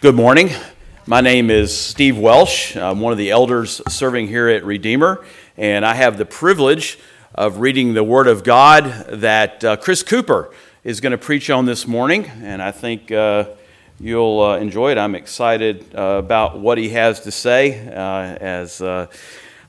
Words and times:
Good 0.00 0.14
morning. 0.14 0.48
My 1.06 1.20
name 1.20 1.50
is 1.50 1.76
Steve 1.76 2.16
Welsh. 2.16 2.74
I'm 2.74 3.00
one 3.00 3.12
of 3.12 3.18
the 3.18 3.32
elders 3.32 3.82
serving 3.86 4.28
here 4.28 4.48
at 4.48 4.64
Redeemer, 4.64 5.22
and 5.58 5.84
I 5.84 5.92
have 5.92 6.16
the 6.16 6.24
privilege 6.24 6.98
of 7.34 7.58
reading 7.58 7.92
the 7.92 8.02
Word 8.02 8.26
of 8.26 8.42
God 8.42 8.84
that 9.10 9.62
uh, 9.62 9.76
Chris 9.76 10.02
Cooper 10.02 10.54
is 10.84 11.02
going 11.02 11.10
to 11.10 11.18
preach 11.18 11.50
on 11.50 11.66
this 11.66 11.86
morning, 11.86 12.24
and 12.42 12.62
I 12.62 12.70
think 12.70 13.12
uh, 13.12 13.48
you'll 14.00 14.40
uh, 14.40 14.56
enjoy 14.56 14.92
it. 14.92 14.96
I'm 14.96 15.14
excited 15.14 15.94
uh, 15.94 16.16
about 16.24 16.58
what 16.58 16.78
he 16.78 16.88
has 16.88 17.20
to 17.20 17.30
say, 17.30 17.86
uh, 17.88 18.38
as 18.40 18.80
uh, 18.80 19.06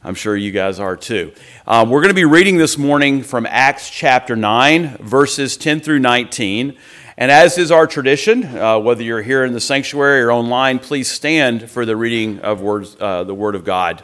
I'm 0.02 0.16
sure 0.16 0.38
you 0.38 0.52
guys 0.52 0.80
are 0.80 0.96
too. 0.96 1.34
Um, 1.68 1.90
we're 1.90 2.00
going 2.00 2.08
to 2.08 2.16
be 2.16 2.24
reading 2.24 2.56
this 2.56 2.78
morning 2.78 3.22
from 3.22 3.46
Acts 3.46 3.90
chapter 3.90 4.38
9, 4.38 4.96
verses 5.00 5.58
10 5.58 5.82
through 5.82 6.00
19. 6.00 6.78
And 7.22 7.30
as 7.30 7.60
is 7.60 7.70
our 7.70 7.86
tradition, 7.86 8.44
uh, 8.46 8.80
whether 8.80 9.04
you're 9.04 9.22
here 9.22 9.46
in 9.46 9.54
the 9.54 9.60
sanctuary 9.60 10.24
or 10.24 10.32
online, 10.32 10.80
please 10.80 11.08
stand 11.08 11.70
for 11.70 11.86
the 11.86 11.96
reading 11.96 12.40
of 12.40 12.62
words, 12.62 12.98
uh, 13.00 13.24
the 13.24 13.36
Word 13.36 13.54
of 13.54 13.64
God. 13.64 14.04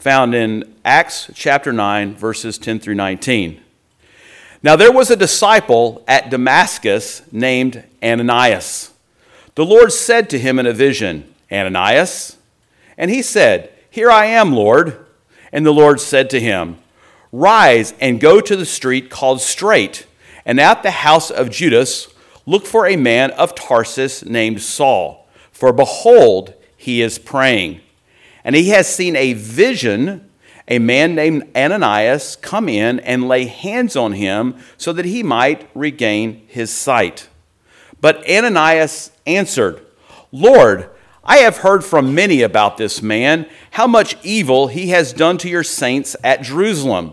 Found 0.00 0.34
in 0.34 0.74
Acts 0.84 1.30
chapter 1.32 1.72
9, 1.72 2.16
verses 2.16 2.58
10 2.58 2.80
through 2.80 2.96
19. 2.96 3.62
Now 4.62 4.76
there 4.76 4.92
was 4.92 5.10
a 5.10 5.16
disciple 5.16 6.04
at 6.06 6.28
Damascus 6.28 7.22
named 7.32 7.82
Ananias. 8.02 8.92
The 9.54 9.64
Lord 9.64 9.90
said 9.90 10.28
to 10.28 10.38
him 10.38 10.58
in 10.58 10.66
a 10.66 10.74
vision, 10.74 11.32
Ananias? 11.50 12.36
And 12.98 13.10
he 13.10 13.22
said, 13.22 13.72
Here 13.88 14.10
I 14.10 14.26
am, 14.26 14.52
Lord. 14.52 15.06
And 15.50 15.64
the 15.64 15.72
Lord 15.72 15.98
said 15.98 16.28
to 16.28 16.40
him, 16.40 16.76
Rise 17.32 17.94
and 18.02 18.20
go 18.20 18.42
to 18.42 18.54
the 18.54 18.66
street 18.66 19.08
called 19.08 19.40
Straight 19.40 20.04
and 20.44 20.60
at 20.60 20.82
the 20.82 20.90
house 20.90 21.30
of 21.30 21.50
Judas, 21.50 22.08
look 22.46 22.66
for 22.66 22.86
a 22.86 22.96
man 22.96 23.30
of 23.32 23.54
Tarsus 23.54 24.24
named 24.24 24.62
Saul, 24.62 25.28
for 25.52 25.72
behold, 25.72 26.54
he 26.76 27.02
is 27.02 27.18
praying. 27.18 27.80
And 28.42 28.56
he 28.56 28.70
has 28.70 28.92
seen 28.92 29.16
a 29.16 29.34
vision, 29.34 30.30
a 30.66 30.78
man 30.78 31.14
named 31.14 31.50
Ananias 31.54 32.36
come 32.36 32.68
in 32.68 33.00
and 33.00 33.28
lay 33.28 33.44
hands 33.44 33.96
on 33.96 34.12
him 34.12 34.56
so 34.76 34.92
that 34.94 35.04
he 35.04 35.22
might 35.22 35.68
regain 35.74 36.46
his 36.46 36.70
sight. 36.70 37.28
But 38.00 38.28
Ananias 38.28 39.10
answered, 39.26 39.84
Lord, 40.32 40.88
I 41.22 41.38
have 41.38 41.58
heard 41.58 41.84
from 41.84 42.14
many 42.14 42.40
about 42.42 42.78
this 42.78 43.02
man, 43.02 43.46
how 43.72 43.86
much 43.86 44.16
evil 44.24 44.68
he 44.68 44.88
has 44.88 45.12
done 45.12 45.36
to 45.38 45.48
your 45.48 45.62
saints 45.62 46.16
at 46.24 46.42
Jerusalem. 46.42 47.12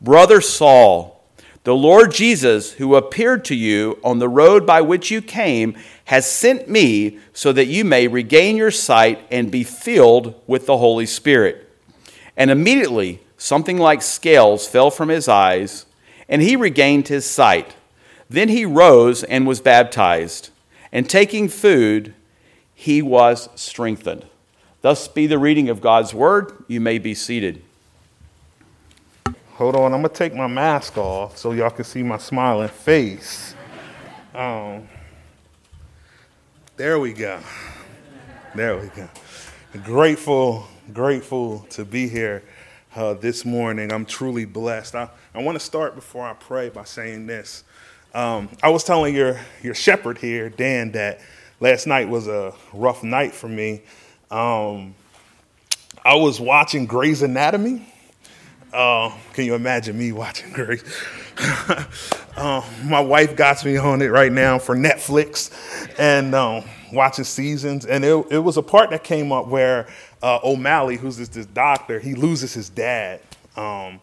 Brother 0.00 0.40
Saul, 0.40 1.24
the 1.64 1.74
Lord 1.74 2.12
Jesus, 2.12 2.72
who 2.72 2.94
appeared 2.94 3.44
to 3.46 3.54
you 3.54 3.98
on 4.04 4.20
the 4.20 4.28
road 4.28 4.64
by 4.64 4.80
which 4.80 5.10
you 5.10 5.20
came, 5.20 5.76
has 6.04 6.30
sent 6.30 6.68
me 6.68 7.18
so 7.32 7.52
that 7.52 7.66
you 7.66 7.84
may 7.84 8.06
regain 8.06 8.56
your 8.56 8.70
sight 8.70 9.20
and 9.30 9.50
be 9.50 9.64
filled 9.64 10.40
with 10.46 10.66
the 10.66 10.78
Holy 10.78 11.04
Spirit. 11.04 11.68
And 12.36 12.50
immediately 12.50 13.20
something 13.36 13.76
like 13.76 14.00
scales 14.00 14.68
fell 14.68 14.90
from 14.90 15.08
his 15.08 15.28
eyes, 15.28 15.84
and 16.28 16.42
he 16.42 16.54
regained 16.54 17.08
his 17.08 17.26
sight. 17.26 17.74
Then 18.30 18.48
he 18.48 18.64
rose 18.64 19.24
and 19.24 19.46
was 19.46 19.60
baptized, 19.60 20.50
and 20.92 21.10
taking 21.10 21.48
food, 21.48 22.14
he 22.72 23.02
was 23.02 23.48
strengthened. 23.56 24.26
Thus 24.80 25.08
be 25.08 25.26
the 25.26 25.38
reading 25.38 25.68
of 25.68 25.80
God's 25.80 26.14
word. 26.14 26.52
You 26.68 26.80
may 26.80 26.98
be 26.98 27.14
seated. 27.14 27.62
Hold 29.58 29.74
on, 29.74 29.92
I'm 29.92 30.02
gonna 30.02 30.14
take 30.14 30.36
my 30.36 30.46
mask 30.46 30.96
off 30.96 31.36
so 31.36 31.50
y'all 31.50 31.70
can 31.70 31.84
see 31.84 32.04
my 32.04 32.18
smiling 32.18 32.68
face. 32.68 33.56
Um, 34.32 34.88
there 36.76 37.00
we 37.00 37.12
go. 37.12 37.40
There 38.54 38.78
we 38.78 38.86
go. 38.86 39.08
Grateful, 39.82 40.68
grateful 40.92 41.66
to 41.70 41.84
be 41.84 42.06
here 42.06 42.44
uh, 42.94 43.14
this 43.14 43.44
morning. 43.44 43.92
I'm 43.92 44.04
truly 44.04 44.44
blessed. 44.44 44.94
I, 44.94 45.10
I 45.34 45.42
want 45.42 45.58
to 45.58 45.64
start 45.64 45.96
before 45.96 46.24
I 46.24 46.34
pray 46.34 46.68
by 46.68 46.84
saying 46.84 47.26
this. 47.26 47.64
Um, 48.14 48.50
I 48.62 48.68
was 48.68 48.84
telling 48.84 49.12
your, 49.12 49.40
your 49.60 49.74
shepherd 49.74 50.18
here, 50.18 50.50
Dan, 50.50 50.92
that 50.92 51.18
last 51.58 51.88
night 51.88 52.08
was 52.08 52.28
a 52.28 52.54
rough 52.72 53.02
night 53.02 53.34
for 53.34 53.48
me. 53.48 53.82
Um, 54.30 54.94
I 56.04 56.14
was 56.14 56.40
watching 56.40 56.86
Grey's 56.86 57.22
Anatomy 57.22 57.92
uh, 58.72 59.10
can 59.32 59.44
you 59.44 59.54
imagine 59.54 59.98
me 59.98 60.12
watching 60.12 60.52
Grace? 60.52 60.84
uh, 61.38 62.64
my 62.84 63.00
wife 63.00 63.36
got 63.36 63.64
me 63.64 63.76
on 63.76 64.02
it 64.02 64.08
right 64.08 64.32
now 64.32 64.58
for 64.58 64.76
Netflix 64.76 65.50
and 65.98 66.34
um, 66.34 66.64
watching 66.92 67.24
seasons. 67.24 67.86
And 67.86 68.04
it, 68.04 68.26
it, 68.30 68.38
was 68.38 68.56
a 68.56 68.62
part 68.62 68.90
that 68.90 69.04
came 69.04 69.32
up 69.32 69.46
where 69.46 69.88
uh, 70.22 70.40
O'Malley, 70.42 70.96
who's 70.96 71.16
this, 71.16 71.28
this, 71.28 71.46
doctor, 71.46 71.98
he 71.98 72.14
loses 72.14 72.52
his 72.54 72.68
dad. 72.68 73.20
Um, 73.56 74.00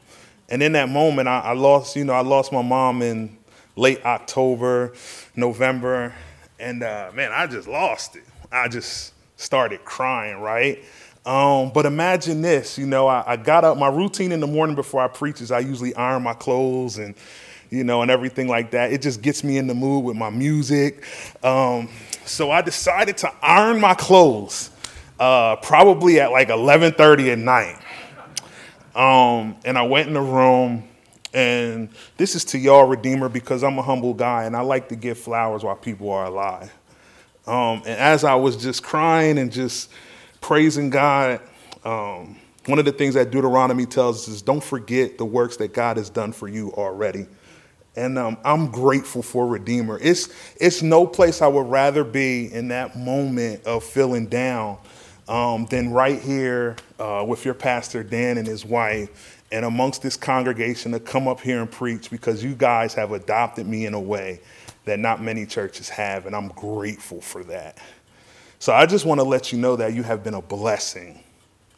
and 0.50 0.62
in 0.62 0.74
that 0.74 0.90
moment, 0.90 1.28
I, 1.28 1.40
I, 1.40 1.54
lost, 1.54 1.96
you 1.96 2.04
know, 2.04 2.14
I 2.14 2.22
lost 2.22 2.52
my 2.52 2.62
mom 2.62 3.02
in 3.02 3.38
late 3.76 4.04
October, 4.06 4.94
November. 5.36 6.14
And 6.60 6.84
uh, 6.84 7.12
man, 7.14 7.32
I 7.32 7.48
just 7.48 7.68
lost 7.68 8.16
it. 8.16 8.24
I 8.52 8.68
just 8.68 9.14
started 9.38 9.84
crying, 9.84 10.40
right? 10.40 10.84
Um, 11.26 11.72
but 11.74 11.88
imagine 11.88 12.42
this, 12.42 12.78
you 12.78 12.86
know, 12.86 13.08
I, 13.08 13.24
I, 13.26 13.36
got 13.36 13.64
up, 13.64 13.80
my 13.80 13.88
routine 13.88 14.32
in 14.32 14.40
the 14.40 14.48
morning 14.48 14.76
before 14.76 15.02
I 15.02 15.08
preach 15.08 15.42
is 15.42 15.52
I 15.52 15.58
usually 15.60 15.96
iron 15.96 16.22
my 16.22 16.36
clothes 16.36 17.00
and, 17.00 17.16
you 17.72 17.84
know, 17.84 18.04
and 18.04 18.12
everything 18.12 18.48
like 18.48 18.70
that. 18.72 18.94
It 18.94 19.02
just 19.02 19.24
gets 19.24 19.44
me 19.44 19.58
in 19.58 19.66
the 19.66 19.74
mood 19.74 20.06
with 20.06 20.16
my 20.16 20.30
music. 20.30 21.04
Um, 21.44 21.90
so 22.26 22.52
I 22.52 22.62
decided 22.62 23.18
to 23.18 23.34
iron 23.42 23.82
my 23.82 23.96
clothes, 23.96 24.70
uh, 25.20 25.56
probably 25.58 26.20
at 26.20 26.32
like 26.32 26.50
11:30 26.50 27.32
at 27.32 27.40
night. 27.40 27.80
Um, 28.96 29.56
and 29.66 29.80
I 29.80 29.82
went 29.82 30.08
in 30.08 30.14
the 30.14 30.22
room, 30.22 30.84
and 31.34 31.90
this 32.18 32.36
is 32.36 32.46
to 32.46 32.60
y'all, 32.60 32.86
Redeemer, 32.86 33.30
because 33.30 33.64
I'm 33.64 33.80
a 33.80 33.82
humble 33.82 34.14
guy 34.14 34.44
and 34.44 34.56
I 34.56 34.62
like 34.62 34.90
to 34.90 34.96
give 34.96 35.18
flowers 35.18 35.64
while 35.64 35.76
people 35.76 36.12
are 36.12 36.26
alive. 36.26 36.72
Um, 37.48 37.82
and 37.86 38.00
as 38.00 38.24
I 38.24 38.36
was 38.36 38.58
just 38.58 38.84
crying 38.84 39.40
and 39.40 39.52
just 39.52 39.90
praising 40.46 40.92
God. 40.92 41.42
Um, 41.84 42.38
one 42.68 42.78
of 42.78 42.86
the 42.86 42.92
things 42.92 43.16
that 43.16 43.32
Deuteronomy 43.32 43.88
tells 43.88 44.18
us 44.18 44.28
is 44.28 44.42
don't 44.44 44.64
forget 44.64 45.18
the 45.18 45.26
works 45.26 45.58
that 45.58 45.74
God 45.74 45.98
has 45.98 46.12
done 46.12 46.32
for 46.32 46.48
you 46.48 46.72
already. 46.74 47.26
And 47.96 48.20
um, 48.20 48.38
I'm 48.46 48.70
grateful 48.70 49.24
for 49.24 49.48
Redeemer. 49.48 49.98
It's, 50.00 50.30
it's 50.62 50.84
no 50.84 51.08
place 51.08 51.42
I 51.42 51.48
would 51.48 51.66
rather 51.66 52.04
be 52.04 52.54
in 52.54 52.68
that 52.68 52.96
moment 52.96 53.66
of 53.66 53.84
feeling 53.84 54.28
down 54.28 54.78
um, 55.28 55.66
than 55.66 55.92
right 55.92 56.22
here 56.22 56.76
uh, 57.00 57.26
with 57.28 57.44
your 57.44 57.56
pastor, 57.56 58.04
Dan, 58.04 58.38
and 58.38 58.46
his 58.46 58.64
wife, 58.64 59.44
and 59.52 59.66
amongst 59.66 60.04
this 60.04 60.16
congregation 60.16 60.92
to 60.92 61.00
come 61.00 61.28
up 61.28 61.40
here 61.40 61.60
and 61.60 61.72
preach 61.72 62.12
because 62.12 62.44
you 62.44 62.54
guys 62.54 62.94
have 62.94 63.14
adopted 63.14 63.66
me 63.66 63.88
in 63.88 63.96
a 63.96 64.00
way 64.00 64.42
that 64.84 65.00
not 65.00 65.24
many 65.24 65.48
churches 65.48 65.90
have, 65.90 66.28
and 66.28 66.36
I'm 66.36 66.50
grateful 66.50 67.20
for 67.20 67.44
that. 67.46 67.80
So 68.66 68.74
I 68.74 68.88
just 68.88 69.06
want 69.06 69.20
to 69.20 69.24
let 69.24 69.52
you 69.52 69.60
know 69.60 69.76
that 69.76 69.94
you 69.94 70.02
have 70.02 70.24
been 70.24 70.34
a 70.34 70.42
blessing 70.42 71.24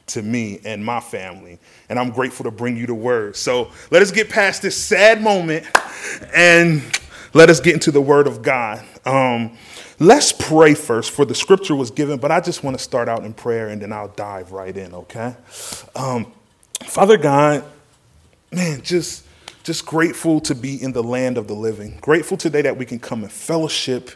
to 0.06 0.22
me 0.22 0.62
and 0.64 0.86
my 0.86 1.02
family. 1.02 1.60
And 1.90 2.00
I'm 2.00 2.12
grateful 2.12 2.46
to 2.46 2.52
bring 2.52 2.78
you 2.78 2.88
the 2.88 2.94
word. 2.94 3.36
So 3.36 3.72
let 3.92 4.02
us 4.02 4.10
get 4.10 4.30
past 4.30 4.62
this 4.62 4.82
sad 4.82 5.22
moment 5.22 5.66
and 6.34 6.82
let 7.34 7.50
us 7.50 7.60
get 7.60 7.74
into 7.74 7.92
the 7.92 8.00
word 8.00 8.26
of 8.26 8.42
God. 8.42 8.86
Um, 9.04 9.58
let's 10.00 10.32
pray 10.32 10.76
first, 10.76 11.12
for 11.12 11.26
the 11.26 11.36
scripture 11.36 11.76
was 11.76 11.92
given, 11.92 12.20
but 12.20 12.32
I 12.32 12.40
just 12.40 12.64
want 12.64 12.78
to 12.78 12.82
start 12.82 13.10
out 13.10 13.26
in 13.26 13.34
prayer 13.34 13.68
and 13.68 13.82
then 13.82 13.92
I'll 13.92 14.08
dive 14.08 14.54
right 14.54 14.78
in, 14.78 14.94
okay? 14.94 15.36
Um, 15.94 16.32
Father 16.86 17.18
God, 17.18 17.66
man, 18.50 18.82
just 18.82 19.26
just 19.66 19.86
grateful 19.86 20.40
to 20.40 20.56
be 20.56 20.82
in 20.82 20.94
the 20.94 21.04
land 21.04 21.38
of 21.38 21.50
the 21.50 21.54
living. 21.54 21.98
Grateful 22.00 22.38
today 22.38 22.62
that 22.62 22.78
we 22.78 22.86
can 22.86 23.00
come 23.00 23.24
in 23.24 23.28
fellowship 23.28 24.12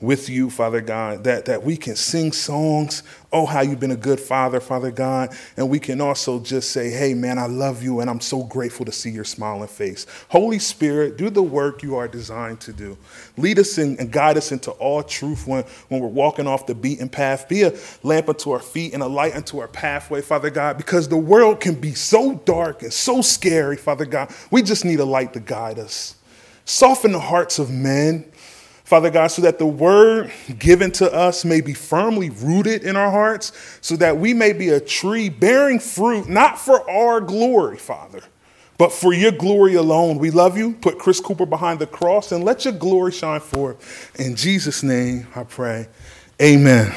with 0.00 0.28
you, 0.28 0.48
Father 0.48 0.80
God, 0.80 1.24
that, 1.24 1.46
that 1.46 1.64
we 1.64 1.76
can 1.76 1.96
sing 1.96 2.30
songs, 2.30 3.02
oh, 3.32 3.44
how 3.44 3.62
you've 3.62 3.80
been 3.80 3.90
a 3.90 3.96
good 3.96 4.20
father, 4.20 4.60
Father 4.60 4.92
God, 4.92 5.36
and 5.56 5.68
we 5.68 5.80
can 5.80 6.00
also 6.00 6.38
just 6.38 6.70
say, 6.70 6.88
hey, 6.88 7.14
man, 7.14 7.36
I 7.36 7.46
love 7.46 7.82
you, 7.82 7.98
and 7.98 8.08
I'm 8.08 8.20
so 8.20 8.44
grateful 8.44 8.86
to 8.86 8.92
see 8.92 9.10
your 9.10 9.24
smiling 9.24 9.66
face. 9.66 10.06
Holy 10.28 10.60
Spirit, 10.60 11.16
do 11.16 11.30
the 11.30 11.42
work 11.42 11.82
you 11.82 11.96
are 11.96 12.06
designed 12.06 12.60
to 12.60 12.72
do. 12.72 12.96
Lead 13.36 13.58
us 13.58 13.76
in, 13.76 13.98
and 13.98 14.12
guide 14.12 14.36
us 14.36 14.52
into 14.52 14.70
all 14.72 15.02
truth 15.02 15.48
when, 15.48 15.64
when 15.88 16.00
we're 16.00 16.06
walking 16.06 16.46
off 16.46 16.66
the 16.66 16.76
beaten 16.76 17.08
path. 17.08 17.48
Be 17.48 17.64
a 17.64 17.74
lamp 18.04 18.28
unto 18.28 18.52
our 18.52 18.60
feet 18.60 18.94
and 18.94 19.02
a 19.02 19.08
light 19.08 19.34
unto 19.34 19.58
our 19.58 19.68
pathway, 19.68 20.20
Father 20.20 20.50
God, 20.50 20.76
because 20.76 21.08
the 21.08 21.16
world 21.16 21.58
can 21.58 21.74
be 21.74 21.94
so 21.94 22.36
dark 22.44 22.82
and 22.82 22.92
so 22.92 23.20
scary, 23.20 23.76
Father 23.76 24.06
God. 24.06 24.32
We 24.52 24.62
just 24.62 24.84
need 24.84 25.00
a 25.00 25.04
light 25.04 25.32
to 25.32 25.40
guide 25.40 25.80
us. 25.80 26.14
Soften 26.64 27.12
the 27.12 27.18
hearts 27.18 27.58
of 27.58 27.70
men 27.70 28.30
Father 28.88 29.10
God, 29.10 29.26
so 29.26 29.42
that 29.42 29.58
the 29.58 29.66
word 29.66 30.32
given 30.58 30.90
to 30.92 31.12
us 31.12 31.44
may 31.44 31.60
be 31.60 31.74
firmly 31.74 32.30
rooted 32.30 32.84
in 32.84 32.96
our 32.96 33.10
hearts, 33.10 33.52
so 33.82 33.96
that 33.96 34.16
we 34.16 34.32
may 34.32 34.54
be 34.54 34.70
a 34.70 34.80
tree 34.80 35.28
bearing 35.28 35.78
fruit, 35.78 36.26
not 36.26 36.58
for 36.58 36.90
our 36.90 37.20
glory, 37.20 37.76
Father, 37.76 38.22
but 38.78 38.90
for 38.90 39.12
your 39.12 39.32
glory 39.32 39.74
alone. 39.74 40.16
We 40.16 40.30
love 40.30 40.56
you. 40.56 40.72
Put 40.72 40.98
Chris 40.98 41.20
Cooper 41.20 41.44
behind 41.44 41.80
the 41.80 41.86
cross 41.86 42.32
and 42.32 42.44
let 42.44 42.64
your 42.64 42.72
glory 42.72 43.12
shine 43.12 43.40
forth. 43.40 44.18
In 44.18 44.34
Jesus' 44.34 44.82
name, 44.82 45.26
I 45.36 45.44
pray. 45.44 45.86
Amen. 46.40 46.90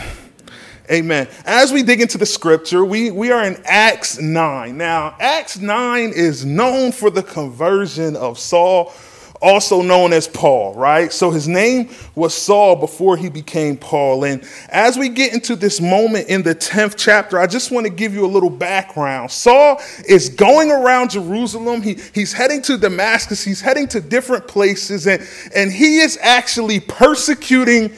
Amen. 0.90 1.28
As 1.44 1.74
we 1.74 1.84
dig 1.84 2.00
into 2.00 2.18
the 2.18 2.26
scripture, 2.26 2.86
we, 2.86 3.12
we 3.12 3.32
are 3.32 3.44
in 3.44 3.62
Acts 3.66 4.18
9. 4.18 4.78
Now, 4.78 5.18
Acts 5.20 5.60
9 5.60 6.14
is 6.16 6.46
known 6.46 6.94
for 6.94 7.10
the 7.10 7.22
conversion 7.22 8.16
of 8.16 8.40
Saul 8.40 8.94
also 9.42 9.82
known 9.82 10.14
as 10.14 10.28
Paul, 10.28 10.76
right? 10.76 11.12
So 11.12 11.32
his 11.32 11.48
name 11.48 11.90
was 12.16 12.34
Saul 12.34 12.76
before 12.76 13.18
he 13.18 13.30
became 13.30 13.76
Paul. 13.76 14.24
And 14.26 14.44
as 14.70 14.98
we 14.98 15.10
get 15.10 15.34
into 15.34 15.56
this 15.56 15.82
moment 15.82 16.30
in 16.30 16.44
the 16.44 16.54
10th 16.54 16.96
chapter, 16.98 17.40
I 17.40 17.48
just 17.48 17.72
want 17.72 17.86
to 17.88 17.92
give 17.92 18.14
you 18.14 18.26
a 18.26 18.28
little 18.28 18.50
background. 18.50 19.32
Saul 19.32 19.82
is 20.08 20.30
going 20.30 20.72
around 20.72 21.12
Jerusalem, 21.12 21.82
he, 21.82 21.98
he's 22.14 22.34
heading 22.34 22.62
to 22.64 22.78
Damascus, 22.78 23.44
he's 23.44 23.62
heading 23.62 23.88
to 23.90 24.02
different 24.02 24.48
places, 24.48 25.08
and, 25.08 25.28
and 25.56 25.72
he 25.72 26.00
is 26.00 26.20
actually 26.22 26.80
persecuting 26.80 27.92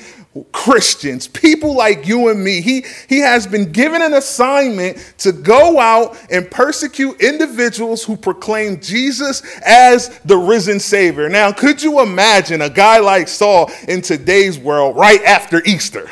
Christians, 0.52 1.28
people 1.28 1.76
like 1.76 2.08
you 2.08 2.30
and 2.30 2.44
me. 2.44 2.62
He, 2.62 2.86
he 3.08 3.20
has 3.20 3.46
been 3.46 3.72
given 3.72 4.02
an 4.02 4.14
assignment 4.14 4.98
to 5.20 5.32
go 5.32 5.80
out 5.80 6.18
and 6.32 6.50
persecute 6.50 7.22
individuals 7.22 8.04
who 8.04 8.18
proclaim 8.18 8.80
Jesus 8.80 9.44
as 9.64 10.20
the 10.26 10.38
risen 10.38 10.80
Savior. 10.80 11.30
Now, 11.30 11.52
could 11.52 11.84
you 11.84 12.02
imagine 12.02 12.62
a 12.62 12.70
guy 12.70 12.98
like 12.98 13.28
Saul 13.28 13.72
in 13.88 14.02
today's 14.02 14.58
world 14.58 14.96
right 14.96 15.22
after 15.24 15.62
Easter? 15.66 16.10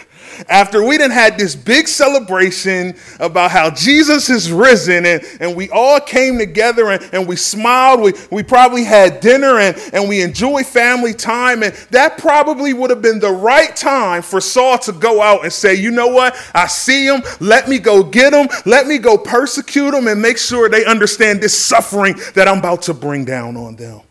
After 0.49 0.83
we 0.85 0.97
done 0.97 1.11
had 1.11 1.37
this 1.37 1.55
big 1.55 1.87
celebration 1.87 2.95
about 3.19 3.51
how 3.51 3.69
Jesus 3.69 4.29
is 4.29 4.51
risen 4.51 5.05
and, 5.05 5.23
and 5.39 5.55
we 5.55 5.69
all 5.69 5.99
came 5.99 6.37
together 6.37 6.91
and, 6.91 7.09
and 7.13 7.27
we 7.27 7.35
smiled, 7.35 8.01
we, 8.01 8.13
we 8.31 8.43
probably 8.43 8.83
had 8.83 9.19
dinner 9.19 9.59
and, 9.59 9.77
and 9.93 10.07
we 10.07 10.21
enjoyed 10.21 10.65
family 10.65 11.13
time. 11.13 11.63
And 11.63 11.73
that 11.91 12.17
probably 12.17 12.73
would 12.73 12.89
have 12.89 13.01
been 13.01 13.19
the 13.19 13.31
right 13.31 13.75
time 13.75 14.21
for 14.21 14.41
Saul 14.41 14.77
to 14.79 14.91
go 14.91 15.21
out 15.21 15.43
and 15.43 15.51
say, 15.53 15.75
you 15.75 15.91
know 15.91 16.07
what? 16.07 16.35
I 16.53 16.67
see 16.67 17.07
them. 17.07 17.21
Let 17.39 17.67
me 17.67 17.79
go 17.79 18.03
get 18.03 18.31
them. 18.31 18.47
Let 18.65 18.87
me 18.87 18.97
go 18.97 19.17
persecute 19.17 19.91
them 19.91 20.07
and 20.07 20.21
make 20.21 20.37
sure 20.37 20.69
they 20.69 20.85
understand 20.85 21.41
this 21.41 21.57
suffering 21.57 22.15
that 22.35 22.47
I'm 22.47 22.59
about 22.59 22.83
to 22.83 22.93
bring 22.93 23.25
down 23.25 23.57
on 23.57 23.75
them. 23.75 24.01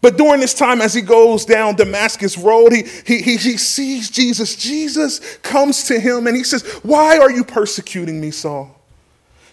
But 0.00 0.16
during 0.16 0.40
this 0.40 0.54
time, 0.54 0.80
as 0.80 0.94
he 0.94 1.00
goes 1.00 1.44
down 1.44 1.74
Damascus 1.74 2.38
Road, 2.38 2.72
he, 2.72 2.84
he, 3.04 3.20
he, 3.20 3.36
he, 3.36 3.56
sees 3.56 4.10
Jesus. 4.10 4.54
Jesus 4.54 5.36
comes 5.38 5.84
to 5.84 5.98
him 5.98 6.26
and 6.26 6.36
he 6.36 6.44
says, 6.44 6.62
Why 6.82 7.18
are 7.18 7.30
you 7.30 7.44
persecuting 7.44 8.20
me, 8.20 8.30
Saul? 8.30 8.74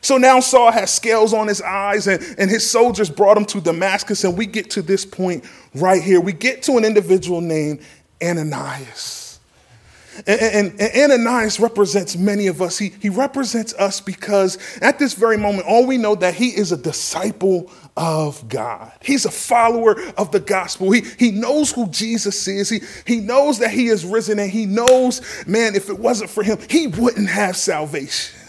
So 0.02 0.18
now 0.18 0.40
Saul 0.40 0.72
has 0.72 0.94
scales 0.94 1.34
on 1.34 1.48
his 1.48 1.64
eyes, 1.64 2.06
and, 2.06 2.24
and 2.38 2.52
his 2.52 2.70
soldiers 2.70 3.10
brought 3.10 3.38
him 3.38 3.46
to 3.46 3.60
Damascus. 3.60 4.24
And 4.24 4.38
we 4.38 4.46
get 4.46 4.70
to 4.72 4.84
this 4.84 5.04
point 5.04 5.44
right 5.74 6.02
here. 6.02 6.22
We 6.22 6.32
get 6.32 6.62
to 6.64 6.74
an 6.78 6.86
individual 6.86 7.42
named 7.42 7.82
Ananias. 8.22 9.25
And, 10.28 10.80
Ananias 10.80 11.60
represents 11.60 12.16
many 12.16 12.48
of 12.48 12.62
us. 12.62 12.78
He, 12.78 12.94
he 13.02 13.10
represents 13.10 13.74
us 13.74 14.00
because 14.00 14.58
at 14.82 15.00
this 15.00 15.14
very 15.14 15.38
moment, 15.38 15.68
all 15.68 15.86
we 15.86 15.98
know 15.98 16.16
that 16.16 16.34
he 16.36 16.50
is 16.50 16.72
a 16.72 16.78
disciple 16.78 17.72
of 17.98 18.48
God. 18.48 18.92
He's 19.02 19.26
a 19.26 19.32
follower 19.32 20.00
of 20.18 20.32
the 20.32 20.40
gospel. 20.40 20.92
He, 20.92 21.02
he 21.18 21.32
knows 21.32 21.72
who 21.72 21.88
Jesus 21.90 22.48
is. 22.48 22.70
He, 22.70 22.82
he 23.06 23.20
knows 23.20 23.60
that 23.60 23.72
he 23.72 23.88
is 23.88 24.06
risen, 24.06 24.40
and 24.40 24.50
he 24.50 24.66
knows, 24.66 25.22
man, 25.48 25.76
if 25.76 25.90
it 25.90 26.00
wasn't 26.00 26.30
for 26.30 26.44
him, 26.44 26.58
he 26.70 26.88
wouldn't 26.88 27.30
have 27.30 27.56
salvation. 27.56 28.40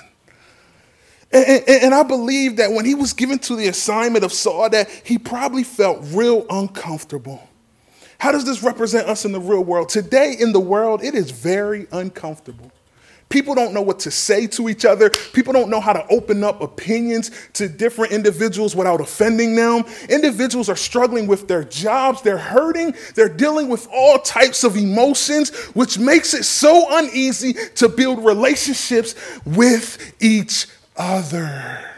And, 1.33 1.47
and, 1.47 1.83
and 1.85 1.95
I 1.95 2.03
believe 2.03 2.57
that 2.57 2.73
when 2.73 2.85
he 2.85 2.95
was 2.95 3.13
given 3.13 3.39
to 3.41 3.57
the 3.57 3.69
assignment 3.69 4.25
of 4.25 4.33
Saul, 4.33 4.71
that 4.71 4.89
he 5.05 5.19
probably 5.19 5.65
felt 5.65 5.99
real 6.13 6.47
uncomfortable. 6.49 7.49
How 8.19 8.33
does 8.33 8.45
this 8.45 8.63
represent 8.63 9.09
us 9.09 9.25
in 9.25 9.33
the 9.33 9.41
real 9.41 9.65
world? 9.65 9.89
Today 9.89 10.37
in 10.39 10.53
the 10.53 10.61
world, 10.61 11.03
it 11.03 11.15
is 11.15 11.31
very 11.31 11.87
uncomfortable. 11.93 12.71
People 13.29 13.57
don't 13.57 13.75
know 13.75 13.83
what 13.83 13.99
to 14.01 14.11
say 14.11 14.47
to 14.47 14.69
each 14.69 14.85
other. 14.85 15.11
People 15.11 15.53
don't 15.53 15.69
know 15.69 15.81
how 15.81 15.93
to 15.93 16.07
open 16.09 16.45
up 16.45 16.61
opinions 16.61 17.33
to 17.55 17.69
different 17.69 18.13
individuals 18.13 18.77
without 18.77 19.01
offending 19.01 19.57
them. 19.57 19.85
Individuals 20.09 20.69
are 20.69 20.77
struggling 20.77 21.27
with 21.27 21.49
their 21.49 21.65
jobs. 21.65 22.23
They're 22.23 22.39
hurting. 22.39 22.95
They're 23.17 23.29
dealing 23.29 23.69
with 23.69 23.89
all 23.93 24.21
types 24.21 24.63
of 24.63 24.77
emotions, 24.77 25.51
which 25.75 25.99
makes 25.99 26.35
it 26.35 26.45
so 26.45 26.87
uneasy 26.99 27.55
to 27.75 27.89
build 27.89 28.25
relationships 28.25 29.17
with 29.45 30.15
each 30.21 30.69
other. 30.97 31.96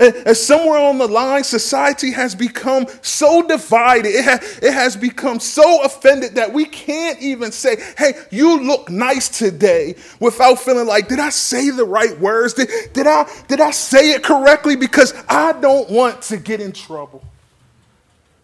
And 0.00 0.36
somewhere 0.36 0.78
on 0.78 0.96
the 0.96 1.06
line, 1.06 1.44
society 1.44 2.10
has 2.12 2.34
become 2.34 2.86
so 3.02 3.46
divided, 3.46 4.08
it, 4.08 4.24
ha- 4.24 4.40
it 4.62 4.72
has 4.72 4.96
become 4.96 5.38
so 5.40 5.82
offended 5.82 6.36
that 6.36 6.52
we 6.52 6.64
can't 6.64 7.20
even 7.20 7.52
say, 7.52 7.76
hey, 7.98 8.14
you 8.30 8.60
look 8.62 8.88
nice 8.88 9.28
today 9.28 9.96
without 10.18 10.58
feeling 10.58 10.86
like, 10.86 11.08
did 11.08 11.18
I 11.18 11.28
say 11.28 11.68
the 11.68 11.84
right 11.84 12.18
words? 12.18 12.54
Did, 12.54 12.70
did, 12.94 13.06
I, 13.06 13.30
did 13.46 13.60
I 13.60 13.70
say 13.72 14.12
it 14.12 14.22
correctly? 14.24 14.74
Because 14.74 15.12
I 15.28 15.52
don't 15.52 15.90
want 15.90 16.22
to 16.22 16.38
get 16.38 16.60
in 16.60 16.72
trouble. 16.72 17.22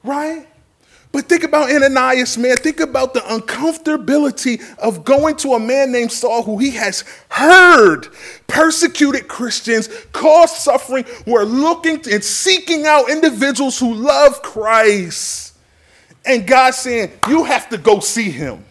Right? 0.04 0.46
But 1.16 1.30
think 1.30 1.44
about 1.44 1.70
Ananias, 1.70 2.36
man. 2.36 2.58
Think 2.58 2.78
about 2.80 3.14
the 3.14 3.20
uncomfortability 3.20 4.62
of 4.76 5.02
going 5.02 5.36
to 5.36 5.54
a 5.54 5.58
man 5.58 5.90
named 5.90 6.12
Saul 6.12 6.42
who 6.42 6.58
he 6.58 6.72
has 6.72 7.04
heard 7.30 8.08
persecuted 8.46 9.26
Christians, 9.26 9.88
caused 10.12 10.56
suffering. 10.56 11.06
We're 11.26 11.44
looking 11.44 12.02
and 12.12 12.22
seeking 12.22 12.84
out 12.84 13.08
individuals 13.08 13.78
who 13.78 13.94
love 13.94 14.42
Christ. 14.42 15.56
And 16.26 16.46
God 16.46 16.74
saying, 16.74 17.12
You 17.26 17.44
have 17.44 17.70
to 17.70 17.78
go 17.78 18.00
see 18.00 18.30
him. 18.30 18.62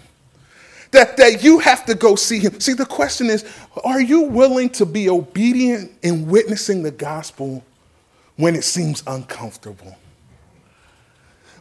That, 0.92 1.18
that 1.18 1.44
you 1.44 1.58
have 1.58 1.88
to 1.88 1.96
go 1.96 2.16
see 2.16 2.38
him. 2.38 2.60
See, 2.60 2.74
the 2.74 2.86
question 2.86 3.32
is 3.32 3.44
are 3.84 4.00
you 4.00 4.22
willing 4.22 4.70
to 4.74 4.86
be 4.86 5.10
obedient 5.10 5.94
in 6.04 6.28
witnessing 6.28 6.84
the 6.84 6.92
gospel 6.92 7.64
when 8.36 8.56
it 8.56 8.66
seems 8.66 9.02
uncomfortable? 9.08 9.98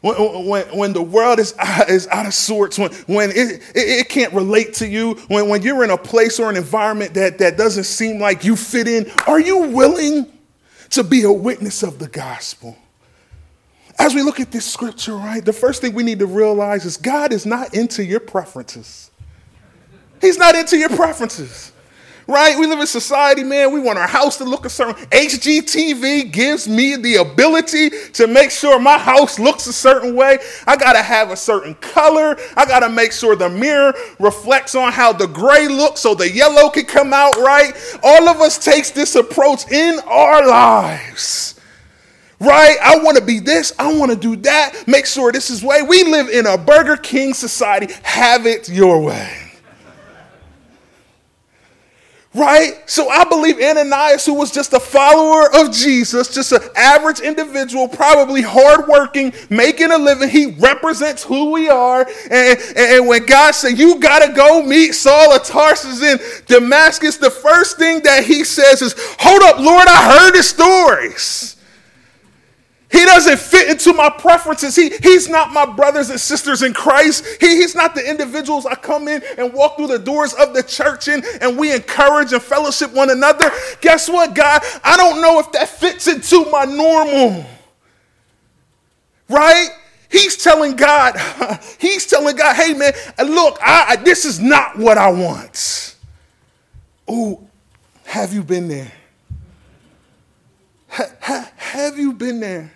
When, 0.05 0.47
when, 0.47 0.67
when 0.77 0.93
the 0.93 1.03
world 1.03 1.39
is, 1.39 1.55
is 1.89 2.07
out 2.09 2.27
of 2.27 2.35
sorts, 2.35 2.79
when, 2.79 2.93
when 3.07 3.31
it, 3.31 3.63
it, 3.75 4.01
it, 4.01 4.09
can't 4.11 4.35
relate 4.35 4.75
to 4.75 4.87
you, 4.87 5.15
when, 5.29 5.49
when 5.49 5.63
you're 5.63 5.83
in 5.83 5.89
a 5.89 5.97
place 5.97 6.39
or 6.39 6.51
an 6.51 6.57
environment 6.57 7.15
that, 7.15 7.39
that 7.39 7.57
doesn't 7.57 7.85
seem 7.85 8.21
like 8.21 8.45
you 8.45 8.55
fit 8.55 8.87
in, 8.87 9.11
are 9.27 9.41
you 9.41 9.63
willing 9.69 10.31
to 10.91 11.03
be 11.03 11.23
a 11.23 11.33
witness 11.33 11.83
of 11.83 11.99
the 11.99 12.09
gospel? 12.09 12.77
As 13.99 14.15
we 14.15 14.21
look 14.21 14.41
at 14.41 14.53
this 14.53 14.71
scripture, 14.71 15.17
right, 15.17 15.43
the 15.43 15.55
first 15.55 15.81
thing 15.81 15.95
we 15.95 16.03
need 16.03 16.19
to 16.19 16.27
realize 16.27 16.85
is 16.85 16.99
God 16.99 17.33
is 17.33 17.47
not 17.47 17.73
into 17.73 18.05
your 18.05 18.21
preferences. 18.21 19.11
He's 20.21 20.37
not 20.37 20.55
into 20.55 20.77
your 20.77 20.91
preferences 20.91 21.73
right? 22.27 22.59
We 22.59 22.67
live 22.67 22.81
in 22.81 22.87
society, 22.87 23.43
man. 23.43 23.73
We 23.73 23.81
want 23.81 23.99
our 23.99 24.07
house 24.07 24.37
to 24.39 24.45
look 24.45 24.65
a 24.65 24.71
certain. 24.71 24.95
HGTV 25.07 26.33
gives 26.33 26.69
me 26.69 26.97
the 26.97 27.17
ability 27.17 27.91
to 28.15 28.27
make 28.27 28.51
sure 28.51 28.79
my 28.79 28.99
house 28.99 29.39
looks 29.39 29.67
a 29.67 29.73
certain 29.73 30.15
way. 30.15 30.39
I 30.67 30.77
gotta 30.77 31.03
have 31.03 31.31
a 31.31 31.37
certain 31.37 31.75
color. 31.77 32.37
I 32.57 32.67
gotta 32.67 32.89
make 32.89 33.13
sure 33.13 33.37
the 33.37 33.49
mirror 33.49 33.95
reflects 34.19 34.75
on 34.75 34.93
how 34.93 35.13
the 35.13 35.27
gray 35.27 35.69
looks, 35.69 36.01
so 36.01 36.15
the 36.15 36.31
yellow 36.31 36.71
can 36.71 36.85
come 36.85 37.13
out 37.13 37.37
right. 37.37 37.73
All 38.03 38.29
of 38.29 38.41
us 38.41 38.63
takes 38.63 38.91
this 38.91 39.15
approach 39.15 39.71
in 39.71 39.99
our 40.07 40.47
lives. 40.47 41.61
Right? 42.41 42.77
I 42.83 42.99
want 42.99 43.17
to 43.17 43.25
be 43.25 43.39
this. 43.39 43.73
I 43.79 43.97
want 43.97 44.11
to 44.11 44.17
do 44.19 44.37
that. 44.43 44.85
Make 44.87 45.07
sure 45.07 45.33
this 45.33 45.51
is 45.51 45.63
way. 45.63 45.81
We 45.83 46.03
live 46.03 46.29
in 46.29 46.47
a 46.47 46.59
Burger 46.59 46.97
King 46.97 47.33
society. 47.33 47.93
Have 48.03 48.45
it 48.45 48.69
your 48.69 49.01
way. 49.01 49.44
Right? 52.35 52.83
So 52.91 53.09
I 53.09 53.23
believe 53.23 53.61
Ananias, 53.61 54.27
who 54.27 54.35
was 54.35 54.51
just 54.51 54.73
a 54.73 54.81
follower 54.81 55.55
of 55.55 55.73
Jesus, 55.73 56.35
just 56.35 56.51
an 56.51 56.63
average 56.75 57.21
individual, 57.21 57.87
probably 57.87 58.43
hardworking, 58.43 59.33
making 59.51 59.93
a 59.93 59.99
living, 59.99 60.29
he 60.29 60.47
represents 60.47 61.23
who 61.23 61.53
we 61.53 61.69
are. 61.69 62.05
And, 62.31 62.59
and 62.77 63.07
when 63.07 63.25
God 63.25 63.53
said, 63.53 63.79
You 63.79 64.01
got 64.01 64.27
to 64.27 64.33
go 64.33 64.65
meet 64.65 64.93
Saul 64.93 65.33
of 65.33 65.45
Tarsus 65.45 66.03
in 66.03 66.19
Damascus, 66.47 67.19
the 67.19 67.31
first 67.31 67.79
thing 67.79 68.03
that 68.03 68.25
he 68.25 68.43
says 68.43 68.83
is, 68.83 68.97
Hold 69.21 69.43
up, 69.43 69.61
Lord, 69.61 69.87
I 69.87 70.19
heard 70.19 70.35
his 70.35 70.49
stories. 70.49 71.54
He 72.95 73.05
doesn't 73.05 73.41
fit 73.41 73.69
into 73.69 73.93
my 73.93 74.09
preferences. 74.09 74.77
He, 74.77 74.91
he's 75.03 75.29
not 75.29 75.53
my 75.53 75.67
brothers 75.67 76.11
and 76.11 76.21
sisters 76.21 76.63
in 76.63 76.73
Christ. 76.73 77.27
He, 77.41 77.49
he's 77.57 77.75
not 77.75 77.97
the 77.97 78.09
individuals 78.09 78.67
I 78.67 78.77
come 78.77 79.09
in 79.09 79.21
and 79.37 79.53
walk 79.53 79.77
through 79.77 79.89
the 79.89 79.99
doors 79.99 80.33
of 80.35 80.55
the 80.55 80.63
church 80.63 81.09
in 81.09 81.25
and 81.41 81.59
we 81.59 81.75
encourage 81.75 82.33
and 82.33 82.41
fellowship 82.41 82.93
one 82.93 83.11
another. 83.11 83.51
Guess 83.81 84.09
what, 84.09 84.33
God? 84.37 84.63
I 84.85 84.97
don't 84.97 85.21
know 85.21 85.41
if 85.41 85.51
that 85.51 85.69
fits 85.71 86.07
into 86.07 86.49
my 86.53 86.67
normal. 86.67 87.45
Right? 89.29 89.71
He's 90.09 90.37
telling 90.37 90.77
God, 90.77 91.17
he's 91.81 92.07
telling 92.07 92.37
God, 92.37 92.55
hey 92.55 92.75
man, 92.75 92.93
look, 93.19 93.59
I, 93.61 93.87
I, 93.89 93.97
this 93.97 94.25
is 94.25 94.39
not 94.39 94.79
what 94.79 94.99
I 94.99 95.11
want. 95.11 95.97
Oh, 97.09 97.45
have 98.05 98.33
you 98.33 98.45
been 98.45 98.69
there? 98.69 98.93
Ha, 100.91 101.07
ha, 101.21 101.53
have 101.57 101.99
you 101.99 102.13
been 102.13 102.39
there? 102.39 102.74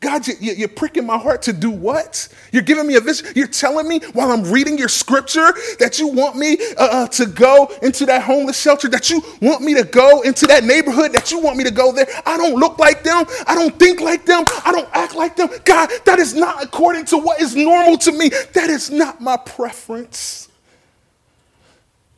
God, 0.00 0.26
you, 0.28 0.64
are 0.64 0.68
pricking 0.68 1.06
my 1.06 1.16
heart 1.16 1.42
to 1.42 1.54
do 1.54 1.70
what? 1.70 2.28
You're 2.52 2.62
giving 2.62 2.86
me 2.86 2.96
a 2.96 3.00
vision. 3.00 3.28
You're 3.34 3.46
telling 3.46 3.88
me 3.88 4.00
while 4.12 4.30
I'm 4.30 4.44
reading 4.44 4.76
your 4.76 4.88
scripture 4.88 5.54
that 5.78 5.98
you 5.98 6.08
want 6.08 6.36
me 6.36 6.58
uh, 6.76 7.04
uh, 7.04 7.08
to 7.08 7.24
go 7.24 7.72
into 7.82 8.04
that 8.06 8.22
homeless 8.22 8.60
shelter, 8.60 8.88
that 8.88 9.08
you 9.08 9.22
want 9.40 9.62
me 9.62 9.74
to 9.74 9.84
go 9.84 10.20
into 10.20 10.46
that 10.48 10.64
neighborhood, 10.64 11.14
that 11.14 11.30
you 11.30 11.40
want 11.40 11.56
me 11.56 11.64
to 11.64 11.70
go 11.70 11.92
there. 11.92 12.06
I 12.26 12.36
don't 12.36 12.56
look 12.56 12.78
like 12.78 13.04
them. 13.04 13.24
I 13.46 13.54
don't 13.54 13.78
think 13.78 14.00
like 14.00 14.26
them. 14.26 14.44
I 14.66 14.70
don't 14.70 14.88
act 14.92 15.14
like 15.14 15.34
them. 15.34 15.48
God, 15.64 15.90
that 16.04 16.18
is 16.18 16.34
not 16.34 16.62
according 16.62 17.06
to 17.06 17.16
what 17.16 17.40
is 17.40 17.56
normal 17.56 17.96
to 17.98 18.12
me. 18.12 18.28
That 18.52 18.68
is 18.68 18.90
not 18.90 19.22
my 19.22 19.38
preference. 19.38 20.48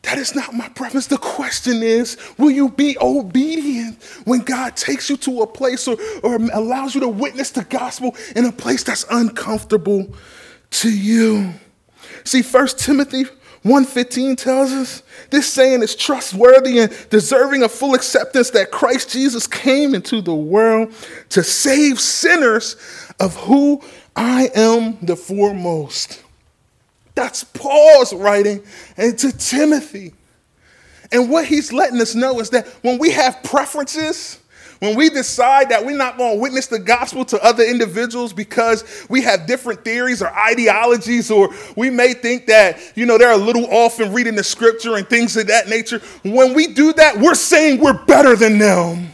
That 0.09 0.17
is 0.17 0.35
not 0.35 0.55
my 0.55 0.71
preference. 0.71 1.07
The 1.07 1.19
question 1.19 1.83
is 1.83 2.17
will 2.39 2.51
you 2.51 2.71
be 2.71 2.97
obedient 2.99 4.03
when 4.25 4.41
God 4.41 4.75
takes 4.75 5.11
you 5.11 5.19
to 5.19 5.43
a 5.43 5.47
place 5.47 5.87
or, 5.87 5.99
or 6.23 6.37
allows 6.37 6.95
you 6.95 7.03
to 7.03 7.09
witness 7.09 7.51
the 7.51 7.65
gospel 7.65 8.17
in 8.35 8.47
a 8.47 8.53
place 8.53 8.83
that's 8.83 9.05
uncomfortable 9.11 10.15
to 10.71 10.91
you? 10.91 11.53
See, 12.25 12.41
1 12.41 12.69
Timothy 12.79 13.27
1:15 13.65 14.39
tells 14.39 14.73
us 14.73 15.03
this 15.29 15.47
saying 15.47 15.83
is 15.83 15.95
trustworthy 15.95 16.79
and 16.79 16.97
deserving 17.11 17.63
of 17.63 17.71
full 17.71 17.95
acceptance 17.95 18.49
that 18.51 18.71
Christ 18.71 19.11
Jesus 19.11 19.47
came 19.47 19.95
into 19.95 20.23
the 20.23 20.35
world 20.35 20.91
to 21.29 21.43
save 21.43 22.01
sinners 22.01 22.77
of 23.21 23.37
who 23.37 23.83
I 24.17 24.51
am 24.55 24.97
the 25.03 25.17
foremost. 25.17 26.23
That's 27.19 27.43
Paul's 27.43 28.15
writing 28.15 28.63
and 28.97 29.19
to 29.19 29.37
Timothy. 29.37 30.15
And 31.11 31.29
what 31.29 31.47
he's 31.47 31.73
letting 31.73 32.01
us 32.01 32.15
know 32.15 32.39
is 32.39 32.51
that 32.51 32.69
when 32.83 32.97
we 32.99 33.11
have 33.11 33.43
preferences, 33.43 34.39
when 34.79 34.95
we 34.95 35.11
decide 35.11 35.71
that 35.71 35.85
we're 35.85 35.97
not 35.97 36.17
going 36.17 36.37
to 36.37 36.41
witness 36.41 36.69
the 36.69 36.79
gospel 36.79 37.25
to 37.25 37.45
other 37.45 37.65
individuals 37.65 38.33
because 38.33 39.05
we 39.11 39.23
have 39.23 39.49
different 39.49 39.85
theories 39.85 40.23
or 40.23 40.29
ideologies, 40.29 41.29
or 41.29 41.49
we 41.77 41.91
may 41.91 42.15
think 42.15 42.47
that, 42.47 42.79
you 42.95 43.05
know, 43.05 43.19
they're 43.19 43.33
a 43.33 43.37
little 43.37 43.67
off 43.67 43.99
in 43.99 44.13
reading 44.13 44.37
the 44.37 44.45
scripture 44.45 44.95
and 44.95 45.09
things 45.09 45.37
of 45.37 45.49
that 45.49 45.69
nature, 45.69 45.99
when 46.23 46.55
we 46.55 46.69
do 46.69 46.93
that, 46.93 47.19
we're 47.19 47.35
saying 47.35 47.81
we're 47.81 48.05
better 48.05 48.37
than 48.37 48.59
them. 48.59 49.09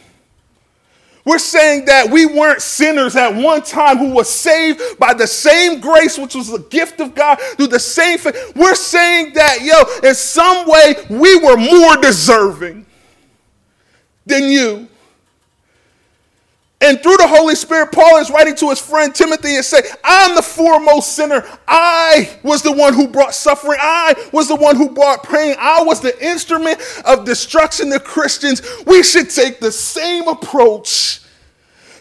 We're 1.24 1.38
saying 1.38 1.86
that 1.86 2.10
we 2.10 2.26
weren't 2.26 2.60
sinners 2.60 3.16
at 3.16 3.34
one 3.34 3.62
time 3.62 3.96
who 3.96 4.10
was 4.10 4.28
saved 4.28 4.80
by 4.98 5.14
the 5.14 5.26
same 5.26 5.80
grace, 5.80 6.18
which 6.18 6.34
was 6.34 6.48
the 6.48 6.58
gift 6.58 7.00
of 7.00 7.14
God 7.14 7.38
through 7.56 7.68
the 7.68 7.80
same 7.80 8.18
faith. 8.18 8.52
We're 8.54 8.74
saying 8.74 9.32
that, 9.34 9.62
yo, 9.62 10.06
in 10.06 10.14
some 10.14 10.68
way, 10.68 10.96
we 11.08 11.36
were 11.38 11.56
more 11.56 11.96
deserving 11.96 12.84
than 14.26 14.50
you. 14.50 14.88
And 16.84 17.02
through 17.02 17.16
the 17.16 17.26
Holy 17.26 17.54
Spirit, 17.54 17.92
Paul 17.92 18.18
is 18.18 18.28
writing 18.28 18.54
to 18.56 18.68
his 18.68 18.78
friend 18.78 19.14
Timothy 19.14 19.56
and 19.56 19.64
say, 19.64 19.80
I'm 20.04 20.34
the 20.34 20.42
foremost 20.42 21.16
sinner. 21.16 21.42
I 21.66 22.38
was 22.42 22.60
the 22.60 22.72
one 22.72 22.92
who 22.92 23.08
brought 23.08 23.34
suffering. 23.34 23.78
I 23.80 24.14
was 24.32 24.48
the 24.48 24.56
one 24.56 24.76
who 24.76 24.90
brought 24.90 25.22
pain. 25.22 25.56
I 25.58 25.82
was 25.82 26.02
the 26.02 26.22
instrument 26.22 26.78
of 27.06 27.24
destruction 27.24 27.88
to 27.90 27.98
Christians. 27.98 28.60
We 28.86 29.02
should 29.02 29.30
take 29.30 29.60
the 29.60 29.72
same 29.72 30.28
approach 30.28 31.22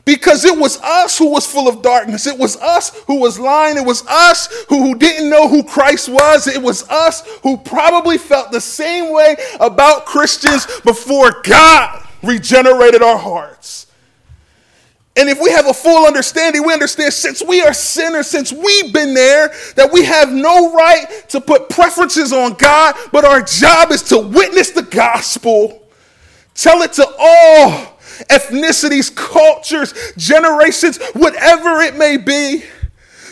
because 0.04 0.44
it 0.44 0.60
was 0.60 0.82
us 0.82 1.18
who 1.18 1.32
was 1.32 1.48
full 1.48 1.70
of 1.70 1.82
darkness. 1.82 2.28
It 2.28 2.38
was 2.38 2.58
us 2.58 2.90
who 3.08 3.22
was 3.22 3.40
lying. 3.40 3.78
It 3.78 3.86
was 3.86 4.06
us 4.06 4.66
who, 4.68 4.82
who 4.84 4.96
didn't 4.96 5.30
know 5.30 5.48
who 5.48 5.64
Christ 5.64 6.10
was. 6.10 6.46
It 6.46 6.62
was 6.62 6.90
us 6.90 7.26
who 7.42 7.56
probably 7.56 8.18
felt 8.18 8.52
the 8.52 8.60
same 8.60 9.14
way 9.14 9.38
about 9.62 10.06
Christians 10.06 10.68
before 10.82 11.42
God 11.44 12.06
regenerated 12.22 13.02
our 13.02 13.18
hearts. 13.18 13.83
And 15.16 15.30
if 15.30 15.40
we 15.40 15.52
have 15.52 15.68
a 15.68 15.74
full 15.74 16.08
understanding, 16.08 16.66
we 16.66 16.74
understand 16.74 17.14
since 17.14 17.44
we 17.44 17.62
are 17.62 17.74
sinners, 17.74 18.28
since 18.28 18.52
we've 18.52 18.92
been 18.92 19.14
there, 19.14 19.50
that 19.76 19.92
we 19.92 20.04
have 20.06 20.32
no 20.32 20.74
right 20.74 21.06
to 21.30 21.40
put 21.40 21.70
preferences 21.70 22.34
on 22.34 22.54
God, 22.54 22.96
but 23.12 23.24
our 23.24 23.42
job 23.42 23.92
is 23.92 24.02
to 24.04 24.18
witness 24.18 24.72
the 24.72 24.82
gospel, 24.82 25.88
tell 26.56 26.82
it 26.82 26.94
to 26.94 27.08
all 27.20 27.94
ethnicities, 28.30 29.14
cultures, 29.16 29.94
generations, 30.18 30.98
whatever 31.14 31.82
it 31.82 31.96
may 31.96 32.18
be, 32.18 32.64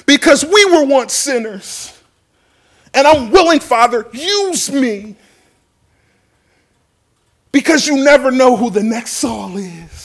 because 0.05 0.45
we 0.45 0.65
were 0.65 0.85
once 0.85 1.13
sinners. 1.13 1.99
And 2.93 3.07
I'm 3.07 3.31
willing, 3.31 3.59
Father, 3.59 4.07
use 4.11 4.71
me. 4.71 5.15
Because 7.51 7.87
you 7.87 8.03
never 8.03 8.31
know 8.31 8.55
who 8.55 8.69
the 8.69 8.83
next 8.83 9.13
Saul 9.13 9.57
is. 9.57 10.00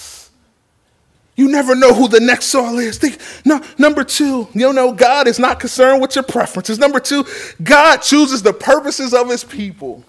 You 1.36 1.48
never 1.48 1.74
know 1.74 1.92
who 1.92 2.08
the 2.08 2.18
next 2.18 2.46
Saul 2.46 2.78
is. 2.78 2.96
Think, 2.96 3.18
no, 3.44 3.60
number 3.76 4.04
two, 4.04 4.48
you 4.54 4.72
know, 4.72 4.92
God 4.92 5.28
is 5.28 5.38
not 5.38 5.60
concerned 5.60 6.00
with 6.00 6.14
your 6.14 6.24
preferences. 6.24 6.78
Number 6.78 6.98
two, 6.98 7.26
God 7.62 7.98
chooses 7.98 8.42
the 8.42 8.54
purposes 8.54 9.12
of 9.12 9.28
his 9.28 9.44
people. 9.44 10.02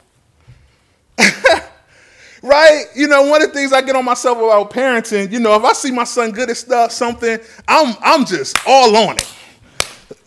right? 2.41 2.85
You 2.95 3.07
know, 3.07 3.23
one 3.23 3.41
of 3.41 3.49
the 3.49 3.53
things 3.53 3.73
I 3.73 3.81
get 3.81 3.97
on 3.97 4.05
myself 4.05 4.37
about 4.37 4.71
parenting, 4.71 5.29
you 5.29 5.39
know, 5.39 5.53
if 5.55 5.63
I 5.65 5.73
see 5.73 5.91
my 5.91 6.05
son 6.05 6.31
good 6.31 6.49
at 6.49 6.55
stuff, 6.55 6.93
something, 6.93 7.39
I'm 7.67 7.95
I'm 8.01 8.25
just 8.25 8.57
all 8.65 8.95
on 8.95 9.17
it. 9.17 9.33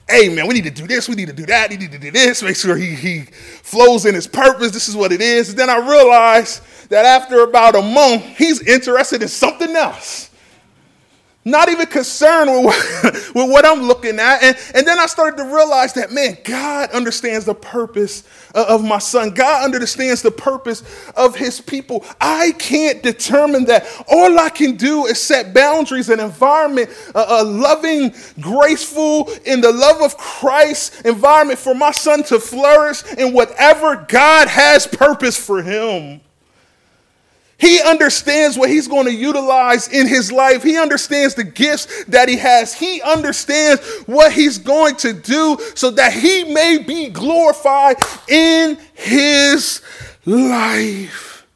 Hey 0.08 0.28
man, 0.28 0.48
we 0.48 0.54
need 0.54 0.64
to 0.64 0.70
do 0.70 0.86
this, 0.86 1.08
we 1.08 1.14
need 1.14 1.28
to 1.28 1.32
do 1.32 1.46
that, 1.46 1.70
we 1.70 1.76
need 1.76 1.92
to 1.92 1.98
do 1.98 2.10
this, 2.10 2.42
make 2.42 2.56
sure 2.56 2.76
he 2.76 2.94
he 2.94 3.20
flows 3.62 4.04
in 4.04 4.14
his 4.14 4.26
purpose. 4.26 4.72
This 4.72 4.88
is 4.88 4.96
what 4.96 5.12
it 5.12 5.22
is. 5.22 5.50
And 5.50 5.58
then 5.58 5.70
I 5.70 5.78
realize 5.78 6.60
that 6.88 7.06
after 7.06 7.42
about 7.42 7.74
a 7.74 7.82
month, 7.82 8.24
he's 8.36 8.60
interested 8.66 9.22
in 9.22 9.28
something 9.28 9.74
else 9.74 10.29
not 11.44 11.70
even 11.70 11.86
concerned 11.86 12.50
with 12.50 12.64
what, 12.64 13.14
with 13.34 13.50
what 13.50 13.64
I'm 13.64 13.82
looking 13.82 14.18
at. 14.18 14.42
And, 14.42 14.56
and 14.74 14.86
then 14.86 14.98
I 14.98 15.06
started 15.06 15.38
to 15.38 15.44
realize 15.44 15.94
that, 15.94 16.12
man, 16.12 16.36
God 16.44 16.90
understands 16.90 17.46
the 17.46 17.54
purpose 17.54 18.24
of 18.54 18.84
my 18.84 18.98
son. 18.98 19.30
God 19.30 19.64
understands 19.64 20.20
the 20.20 20.30
purpose 20.30 20.82
of 21.16 21.34
his 21.34 21.60
people. 21.60 22.04
I 22.20 22.52
can't 22.58 23.02
determine 23.02 23.64
that. 23.66 23.86
All 24.08 24.38
I 24.38 24.50
can 24.50 24.76
do 24.76 25.06
is 25.06 25.20
set 25.20 25.54
boundaries 25.54 26.10
and 26.10 26.20
environment, 26.20 26.90
a, 27.14 27.24
a 27.28 27.44
loving, 27.44 28.14
graceful, 28.40 29.30
in 29.46 29.62
the 29.62 29.72
love 29.72 30.02
of 30.02 30.18
Christ 30.18 31.06
environment 31.06 31.58
for 31.58 31.74
my 31.74 31.90
son 31.90 32.22
to 32.24 32.38
flourish 32.38 33.02
in 33.14 33.32
whatever 33.32 34.04
God 34.08 34.48
has 34.48 34.86
purpose 34.86 35.38
for 35.38 35.62
him. 35.62 36.20
He 37.60 37.80
understands 37.82 38.56
what 38.56 38.70
he's 38.70 38.88
going 38.88 39.04
to 39.04 39.12
utilize 39.12 39.88
in 39.88 40.08
his 40.08 40.32
life. 40.32 40.62
He 40.62 40.78
understands 40.78 41.34
the 41.34 41.44
gifts 41.44 42.04
that 42.04 42.28
he 42.28 42.36
has. 42.38 42.72
He 42.72 43.02
understands 43.02 43.82
what 44.06 44.32
he's 44.32 44.56
going 44.56 44.96
to 44.96 45.12
do 45.12 45.58
so 45.74 45.90
that 45.90 46.14
he 46.14 46.44
may 46.44 46.78
be 46.78 47.10
glorified 47.10 47.96
in 48.28 48.78
his 48.94 49.82
life. 50.24 51.46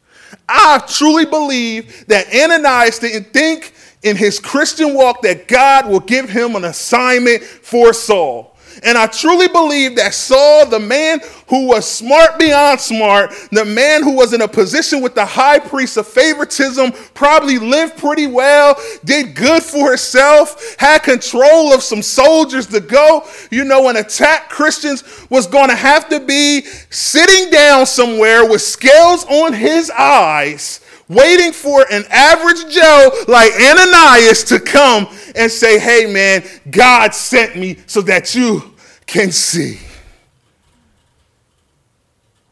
I 0.47 0.85
truly 0.87 1.25
believe 1.25 2.07
that 2.09 2.27
Ananias 2.35 2.99
didn't 2.99 3.33
think 3.33 3.73
in 4.03 4.17
his 4.17 4.39
Christian 4.39 4.95
walk 4.95 5.23
that 5.23 5.49
God 5.49 5.89
will 5.89 6.01
give 6.01 6.29
him 6.29 6.55
an 6.55 6.65
assignment 6.65 7.43
for 7.43 7.95
Saul. 7.95 8.54
And 8.83 8.99
I 8.99 9.07
truly 9.07 9.49
believe 9.49 9.97
that 9.97 10.15
Saul, 10.15 10.67
the 10.67 10.81
man 10.81 11.21
who 11.49 11.69
was 11.69 11.91
smart 11.91 12.39
beyond 12.39 12.81
smart, 12.81 13.31
the 13.53 13.65
man 13.65 14.03
who 14.03 14.13
was 14.13 14.33
in 14.33 14.41
a 14.41 14.49
position 14.49 15.01
with 15.01 15.15
the 15.15 15.25
high 15.25 15.59
priest 15.59 15.97
of 15.97 16.07
favoritism, 16.07 16.93
probably 17.15 17.59
lived 17.59 17.97
pretty 17.99 18.27
well, 18.27 18.77
did 19.05 19.35
good 19.35 19.63
for 19.63 19.91
himself, 19.91 20.77
had 20.79 21.03
control 21.03 21.73
of 21.73 21.83
some 21.83 22.03
soldiers 22.03 22.67
to 22.67 22.81
go, 22.81 23.27
you 23.51 23.65
know, 23.65 23.89
and 23.89 23.99
attack 23.99 24.49
Christians, 24.49 25.05
was 25.31 25.47
going 25.47 25.69
to 25.69 25.77
have 25.77 26.09
to 26.09 26.21
be 26.21 26.63
sitting 26.91 27.51
down 27.51 27.87
somewhere 27.87 28.49
with 28.49 28.63
scales 28.63 29.25
on 29.27 29.53
his 29.53 29.91
eyes 29.91 30.81
waiting 31.09 31.53
for 31.53 31.85
an 31.91 32.05
average 32.11 32.73
Joe 32.73 33.11
like 33.29 33.53
Ananias 33.61 34.45
to 34.45 34.61
come 34.61 35.09
and 35.37 35.51
say, 35.51 35.79
Hey, 35.79 36.11
man, 36.13 36.45
God 36.71 37.15
sent 37.15 37.57
me 37.57 37.79
so 37.87 38.01
that 38.03 38.35
you 38.35 38.75
can 39.07 39.31
see. 39.31 39.79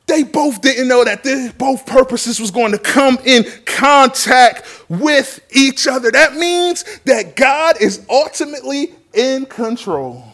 They 0.06 0.24
both 0.24 0.60
didn't 0.60 0.88
know 0.88 1.04
that 1.04 1.22
this, 1.24 1.52
both 1.52 1.86
purposes 1.86 2.38
was 2.38 2.50
going 2.50 2.72
to 2.72 2.78
come 2.78 3.18
in 3.24 3.44
contact 3.64 4.66
with 4.88 5.40
each 5.50 5.86
other. 5.86 6.10
That 6.10 6.34
means 6.34 6.84
that 7.04 7.34
God 7.36 7.80
is 7.80 8.04
ultimately 8.10 8.94
in 9.14 9.46
control. 9.46 10.31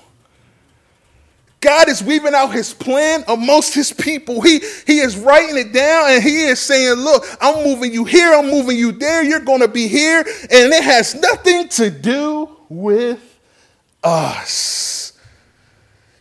God 1.60 1.88
is 1.88 2.02
weaving 2.02 2.34
out 2.34 2.52
his 2.52 2.72
plan 2.72 3.24
amongst 3.26 3.74
his 3.74 3.92
people. 3.92 4.40
He, 4.40 4.60
he 4.86 5.00
is 5.00 5.16
writing 5.16 5.56
it 5.56 5.72
down 5.72 6.10
and 6.10 6.22
he 6.22 6.44
is 6.44 6.60
saying, 6.60 6.98
Look, 6.98 7.24
I'm 7.40 7.64
moving 7.64 7.92
you 7.92 8.04
here, 8.04 8.32
I'm 8.32 8.48
moving 8.48 8.78
you 8.78 8.92
there, 8.92 9.24
you're 9.24 9.40
going 9.40 9.60
to 9.60 9.68
be 9.68 9.88
here. 9.88 10.20
And 10.20 10.72
it 10.72 10.84
has 10.84 11.16
nothing 11.16 11.68
to 11.70 11.90
do 11.90 12.56
with 12.68 13.40
us. 14.04 15.18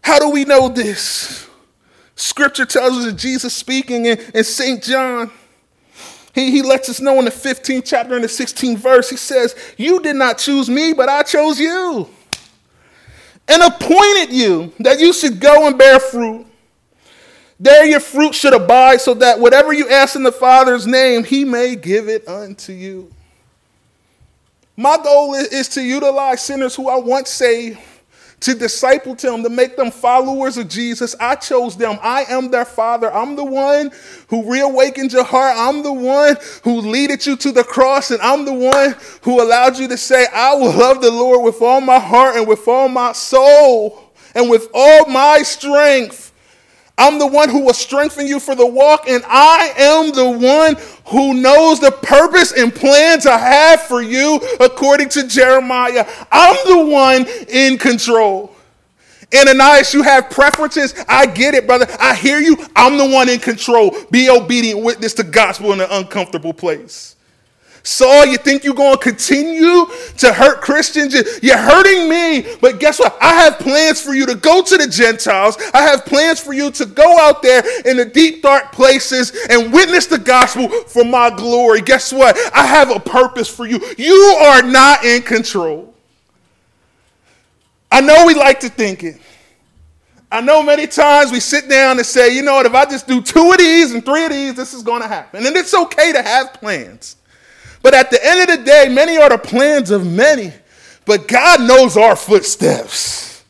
How 0.01 0.17
do 0.17 0.31
we 0.31 0.43
know 0.43 0.69
this? 0.69 1.47
Scripture 2.15 2.65
tells 2.65 2.97
us 2.97 3.05
that 3.05 3.17
Jesus 3.17 3.53
speaking 3.53 4.07
in, 4.07 4.19
in 4.33 4.43
St. 4.43 4.81
John. 4.81 5.29
He, 6.33 6.49
he 6.51 6.61
lets 6.61 6.89
us 6.89 6.99
know 6.99 7.19
in 7.19 7.25
the 7.25 7.31
15th 7.31 7.83
chapter 7.85 8.15
and 8.15 8.23
the 8.23 8.27
16th 8.27 8.77
verse, 8.77 9.09
he 9.09 9.17
says, 9.17 9.55
You 9.77 9.99
did 9.99 10.15
not 10.15 10.39
choose 10.39 10.69
me, 10.69 10.93
but 10.93 11.09
I 11.09 11.23
chose 11.23 11.59
you 11.59 12.09
and 13.47 13.63
appointed 13.63 14.31
you 14.31 14.73
that 14.79 14.99
you 14.99 15.13
should 15.13 15.39
go 15.39 15.67
and 15.67 15.77
bear 15.77 15.99
fruit. 15.99 16.45
There 17.59 17.85
your 17.85 17.99
fruit 17.99 18.35
should 18.35 18.53
abide, 18.53 19.01
so 19.01 19.15
that 19.15 19.39
whatever 19.39 19.73
you 19.73 19.89
ask 19.89 20.15
in 20.15 20.23
the 20.23 20.31
Father's 20.31 20.85
name, 20.85 21.23
he 21.23 21.43
may 21.43 21.75
give 21.75 22.07
it 22.07 22.27
unto 22.27 22.71
you. 22.71 23.11
My 24.75 24.97
goal 25.03 25.33
is, 25.33 25.67
to 25.69 25.81
utilize 25.81 26.43
sinners 26.43 26.75
who 26.75 26.87
I 26.87 26.97
once 26.97 27.31
saved 27.31 27.79
to 28.39 28.53
disciple 28.53 29.15
them, 29.15 29.43
to 29.43 29.49
make 29.49 29.75
them 29.75 29.89
followers 29.89 30.57
of 30.57 30.69
Jesus. 30.69 31.15
I 31.19 31.35
chose 31.35 31.75
them. 31.75 31.97
I 32.01 32.23
am 32.29 32.51
their 32.51 32.65
father. 32.65 33.11
I'm 33.11 33.35
the 33.35 33.43
one 33.43 33.91
who 34.27 34.51
reawakened 34.51 35.11
your 35.11 35.23
heart. 35.23 35.55
I'm 35.57 35.81
the 35.81 35.93
one 35.93 36.37
who 36.63 36.81
leaded 36.81 37.25
you 37.25 37.35
to 37.37 37.51
the 37.51 37.63
cross. 37.63 38.11
And 38.11 38.21
I'm 38.21 38.45
the 38.45 38.53
one 38.53 38.95
who 39.23 39.41
allowed 39.41 39.79
you 39.79 39.87
to 39.87 39.97
say, 39.97 40.27
I 40.33 40.53
will 40.53 40.71
love 40.71 41.01
the 41.01 41.11
Lord 41.11 41.43
with 41.43 41.61
all 41.61 41.81
my 41.81 41.99
heart 41.99 42.35
and 42.35 42.47
with 42.47 42.67
all 42.67 42.87
my 42.87 43.11
soul 43.13 44.11
and 44.35 44.49
with 44.49 44.67
all 44.73 45.07
my 45.07 45.41
strength. 45.41 46.26
I'm 46.97 47.19
the 47.19 47.27
one 47.27 47.49
who 47.49 47.59
will 47.59 47.75
strengthen 47.75 48.25
you 48.25 48.39
for 48.39 48.55
the 48.55 48.65
walk, 48.65 49.07
and 49.07 49.23
I 49.27 49.71
am 49.77 50.11
the 50.11 50.29
one 50.29 50.77
who 51.05 51.35
knows 51.35 51.79
the 51.79 51.91
purpose 51.91 52.51
and 52.53 52.73
plans 52.73 53.27
I 53.27 53.37
have 53.37 53.81
for 53.81 54.01
you, 54.01 54.41
according 54.59 55.09
to 55.09 55.27
Jeremiah. 55.27 56.07
I'm 56.31 56.55
the 56.65 56.85
one 56.91 57.27
in 57.49 57.77
control. 57.77 58.55
Ananias, 59.35 59.93
you 59.93 60.03
have 60.03 60.29
preferences. 60.29 60.95
I 61.07 61.25
get 61.27 61.53
it, 61.53 61.67
brother. 61.67 61.85
I 61.99 62.15
hear 62.15 62.39
you. 62.39 62.57
I'm 62.75 62.97
the 62.97 63.07
one 63.07 63.29
in 63.29 63.39
control. 63.39 63.95
Be 64.09 64.29
obedient, 64.29 64.83
witness 64.83 65.13
the 65.13 65.23
gospel 65.23 65.73
in 65.73 65.81
an 65.81 65.89
uncomfortable 65.91 66.53
place. 66.53 67.16
Saul, 67.87 68.25
you 68.25 68.35
think 68.35 68.65
you're 68.65 68.73
going 68.73 68.97
to 68.97 69.01
continue 69.01 69.85
to 70.17 70.33
hurt 70.33 70.59
Christians? 70.59 71.15
You're 71.41 71.57
hurting 71.57 72.09
me. 72.09 72.57
But 72.59 72.81
guess 72.81 72.99
what? 72.99 73.17
I 73.21 73.33
have 73.35 73.59
plans 73.59 74.01
for 74.01 74.13
you 74.13 74.25
to 74.25 74.35
go 74.35 74.61
to 74.61 74.77
the 74.77 74.87
Gentiles. 74.87 75.57
I 75.73 75.83
have 75.83 76.05
plans 76.05 76.41
for 76.41 76.51
you 76.51 76.69
to 76.71 76.85
go 76.85 77.17
out 77.17 77.41
there 77.41 77.63
in 77.85 77.95
the 77.95 78.03
deep, 78.03 78.41
dark 78.41 78.73
places 78.73 79.31
and 79.49 79.71
witness 79.71 80.05
the 80.05 80.17
gospel 80.17 80.67
for 80.67 81.05
my 81.05 81.29
glory. 81.29 81.79
Guess 81.79 82.11
what? 82.11 82.37
I 82.53 82.65
have 82.65 82.93
a 82.93 82.99
purpose 82.99 83.47
for 83.47 83.65
you. 83.65 83.79
You 83.97 84.37
are 84.41 84.61
not 84.61 85.05
in 85.05 85.21
control. 85.21 85.95
I 87.89 88.01
know 88.01 88.25
we 88.25 88.33
like 88.33 88.59
to 88.59 88.69
think 88.69 89.05
it. 89.05 89.21
I 90.29 90.41
know 90.41 90.61
many 90.61 90.87
times 90.87 91.31
we 91.31 91.39
sit 91.39 91.69
down 91.69 91.99
and 91.99 92.05
say, 92.05 92.35
you 92.35 92.41
know 92.41 92.55
what, 92.55 92.65
if 92.65 92.73
I 92.73 92.83
just 92.83 93.07
do 93.07 93.21
two 93.21 93.49
of 93.49 93.59
these 93.59 93.93
and 93.93 94.03
three 94.03 94.25
of 94.25 94.31
these, 94.31 94.55
this 94.55 94.73
is 94.73 94.83
going 94.83 95.01
to 95.03 95.07
happen. 95.07 95.45
And 95.45 95.55
it's 95.55 95.73
okay 95.73 96.11
to 96.11 96.21
have 96.21 96.53
plans. 96.55 97.16
But 97.87 97.93
at 97.93 98.11
the 98.11 98.19
end 98.21 98.41
of 98.41 98.57
the 98.57 98.65
day, 98.65 98.89
many 98.89 99.15
are 99.15 99.29
the 99.29 99.37
plans 99.37 99.91
of 99.91 100.05
many, 100.05 100.51
but 101.05 101.25
God 101.25 101.61
knows 101.61 101.95
our 101.95 102.17
footsteps. 102.17 103.45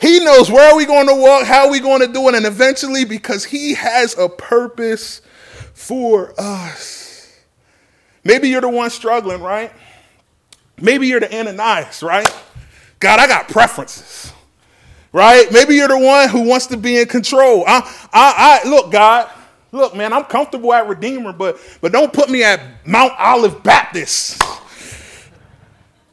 He 0.00 0.18
knows 0.24 0.50
where 0.50 0.72
are 0.72 0.76
we 0.76 0.86
going 0.86 1.06
to 1.06 1.14
walk, 1.14 1.46
how 1.46 1.66
are 1.66 1.70
we 1.70 1.78
going 1.78 2.00
to 2.00 2.12
do 2.12 2.26
it, 2.26 2.34
and 2.34 2.44
eventually, 2.44 3.04
because 3.04 3.44
He 3.44 3.74
has 3.74 4.18
a 4.18 4.28
purpose 4.28 5.22
for 5.72 6.34
us. 6.36 7.32
Maybe 8.24 8.48
you're 8.48 8.60
the 8.60 8.68
one 8.68 8.90
struggling, 8.90 9.40
right? 9.40 9.70
Maybe 10.76 11.06
you're 11.06 11.20
the 11.20 11.32
Ananias, 11.32 12.02
right? 12.02 12.28
God, 12.98 13.20
I 13.20 13.28
got 13.28 13.46
preferences, 13.46 14.32
right? 15.12 15.46
Maybe 15.52 15.76
you're 15.76 15.86
the 15.86 15.96
one 15.96 16.28
who 16.28 16.40
wants 16.40 16.66
to 16.66 16.76
be 16.76 16.98
in 16.98 17.06
control. 17.06 17.62
I, 17.68 17.82
I, 18.12 18.62
I 18.64 18.68
look, 18.68 18.90
God, 18.90 19.30
Look, 19.72 19.94
man, 19.94 20.12
I'm 20.12 20.24
comfortable 20.24 20.72
at 20.72 20.86
Redeemer, 20.88 21.32
but, 21.32 21.58
but 21.80 21.92
don't 21.92 22.12
put 22.12 22.30
me 22.30 22.44
at 22.44 22.86
Mount 22.86 23.12
Olive 23.18 23.62
Baptist. 23.62 24.42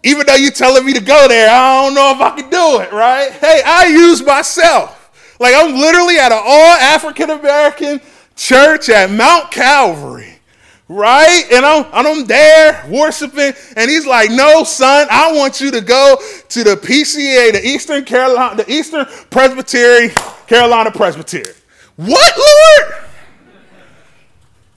Even 0.04 0.26
though 0.26 0.36
you're 0.36 0.52
telling 0.52 0.86
me 0.86 0.94
to 0.94 1.02
go 1.02 1.28
there, 1.28 1.50
I 1.50 1.86
don't 1.86 1.94
know 1.94 2.12
if 2.12 2.20
I 2.20 2.32
can 2.32 2.50
do 2.50 2.82
it, 2.82 2.92
right? 2.92 3.32
Hey, 3.32 3.62
I 3.66 3.86
use 3.88 4.22
myself. 4.22 5.00
Like 5.40 5.56
I'm 5.56 5.76
literally 5.76 6.18
at 6.18 6.32
an 6.32 6.42
all 6.44 6.74
African 6.76 7.30
American 7.30 8.02
church 8.36 8.90
at 8.90 9.10
Mount 9.10 9.52
Calvary, 9.52 10.40
right? 10.88 11.44
And 11.52 11.66
I'm, 11.66 11.86
and 11.94 12.08
I'm 12.08 12.26
there 12.26 12.86
worshiping, 12.90 13.54
and 13.76 13.90
he's 13.90 14.06
like, 14.06 14.30
"No, 14.32 14.64
son, 14.64 15.08
I 15.10 15.34
want 15.34 15.60
you 15.60 15.72
to 15.72 15.82
go 15.82 16.18
to 16.50 16.64
the 16.64 16.76
PCA, 16.76 17.52
the 17.52 17.62
Eastern 17.66 18.06
Carolina, 18.06 18.56
the 18.56 18.72
Eastern 18.72 19.06
Presbytery, 19.30 20.10
Carolina 20.48 20.92
Presbytery." 20.92 21.54
What, 21.96 22.34
Lord? 22.38 23.03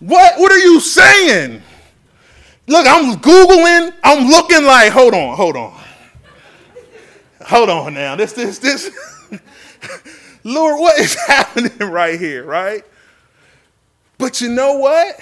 What, 0.00 0.38
what 0.38 0.52
are 0.52 0.58
you 0.58 0.80
saying? 0.80 1.62
Look, 2.66 2.86
I'm 2.86 3.16
Googling, 3.16 3.92
I'm 4.02 4.28
looking 4.28 4.64
like, 4.64 4.92
hold 4.92 5.14
on, 5.14 5.36
hold 5.36 5.56
on. 5.56 5.80
Hold 7.46 7.70
on 7.70 7.94
now. 7.94 8.16
This, 8.16 8.32
this, 8.32 8.58
this. 8.58 8.90
Lord, 10.44 10.80
what 10.80 10.98
is 10.98 11.14
happening 11.26 11.78
right 11.78 12.18
here, 12.18 12.44
right? 12.44 12.84
But 14.18 14.40
you 14.40 14.48
know 14.48 14.78
what? 14.78 15.18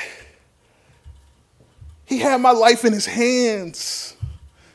He 2.07 2.19
had 2.19 2.41
my 2.41 2.51
life 2.51 2.85
in 2.85 2.93
his 2.93 3.07
hands, 3.07 4.17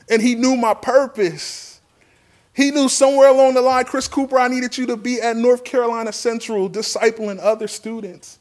and 0.10 0.22
he 0.22 0.36
knew 0.36 0.56
my 0.56 0.74
purpose. 0.74 1.82
He 2.54 2.72
knew 2.72 2.90
somewhere 2.90 3.30
along 3.30 3.54
the 3.54 3.62
line, 3.62 3.86
Chris 3.86 4.08
Cooper, 4.08 4.38
I 4.38 4.48
needed 4.48 4.78
you 4.78 4.86
to 4.88 4.98
be 4.98 5.22
at 5.22 5.38
North 5.38 5.64
Carolina 5.64 6.12
Central 6.12 6.70
discipling 6.70 7.40
other 7.42 7.68
students. 7.68 8.40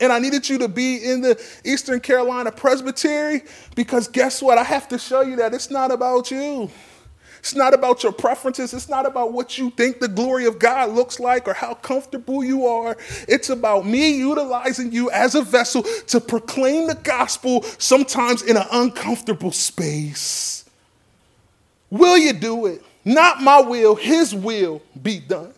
And 0.00 0.12
I 0.12 0.18
needed 0.18 0.48
you 0.48 0.58
to 0.58 0.68
be 0.68 0.96
in 0.96 1.20
the 1.20 1.40
Eastern 1.64 2.00
Carolina 2.00 2.50
Presbytery 2.50 3.42
because 3.74 4.08
guess 4.08 4.42
what? 4.42 4.58
I 4.58 4.64
have 4.64 4.88
to 4.88 4.98
show 4.98 5.20
you 5.20 5.36
that 5.36 5.54
it's 5.54 5.70
not 5.70 5.90
about 5.90 6.30
you. 6.30 6.70
It's 7.44 7.54
not 7.54 7.74
about 7.74 8.02
your 8.02 8.12
preferences. 8.12 8.72
It's 8.72 8.88
not 8.88 9.04
about 9.04 9.34
what 9.34 9.58
you 9.58 9.68
think 9.68 10.00
the 10.00 10.08
glory 10.08 10.46
of 10.46 10.58
God 10.58 10.92
looks 10.92 11.20
like 11.20 11.46
or 11.46 11.52
how 11.52 11.74
comfortable 11.74 12.42
you 12.42 12.66
are. 12.66 12.96
It's 13.28 13.50
about 13.50 13.84
me 13.84 14.16
utilizing 14.16 14.92
you 14.92 15.10
as 15.10 15.34
a 15.34 15.42
vessel 15.42 15.82
to 15.82 16.20
proclaim 16.20 16.86
the 16.86 16.94
gospel, 16.94 17.62
sometimes 17.76 18.40
in 18.40 18.56
an 18.56 18.64
uncomfortable 18.72 19.52
space. 19.52 20.64
Will 21.90 22.16
you 22.16 22.32
do 22.32 22.64
it? 22.64 22.82
Not 23.04 23.42
my 23.42 23.60
will, 23.60 23.94
his 23.94 24.34
will 24.34 24.80
be 25.02 25.20
done. 25.20 25.52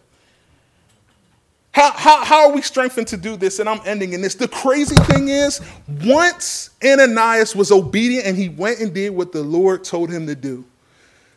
How, 1.77 1.93
how, 1.93 2.25
how 2.25 2.49
are 2.49 2.55
we 2.55 2.63
strengthened 2.63 3.09
to 3.09 3.19
do 3.19 3.37
this? 3.37 3.59
And 3.59 3.69
I'm 3.69 3.83
ending 3.85 4.15
in 4.15 4.23
this. 4.23 4.35
The 4.35 4.49
crazy 4.49 4.95
thing 4.95 5.29
is, 5.29 5.61
once 6.07 6.71
Ananias 6.83 7.55
was 7.55 7.71
obedient 7.71 8.25
and 8.25 8.35
he 8.35 8.49
went 8.49 8.81
and 8.81 8.95
did 8.95 9.11
what 9.11 9.31
the 9.31 9.43
Lord 9.43 9.85
told 9.85 10.09
him 10.09 10.27
to 10.27 10.35
do, 10.35 10.65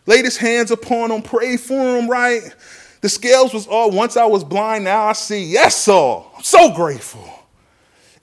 laid 0.05 0.23
his 0.23 0.37
hands 0.37 0.71
upon 0.71 1.11
him, 1.11 1.23
prayed 1.23 1.59
for 1.59 1.97
him, 1.97 2.09
right? 2.09 2.55
The 3.01 3.09
scales 3.09 3.53
was 3.53 3.67
all, 3.67 3.91
once 3.91 4.15
I 4.15 4.27
was 4.27 4.45
blind, 4.45 4.85
now 4.85 5.07
I 5.07 5.11
see. 5.11 5.43
Yes, 5.43 5.75
Saul. 5.75 6.31
I'm 6.37 6.43
so 6.43 6.73
grateful. 6.73 7.29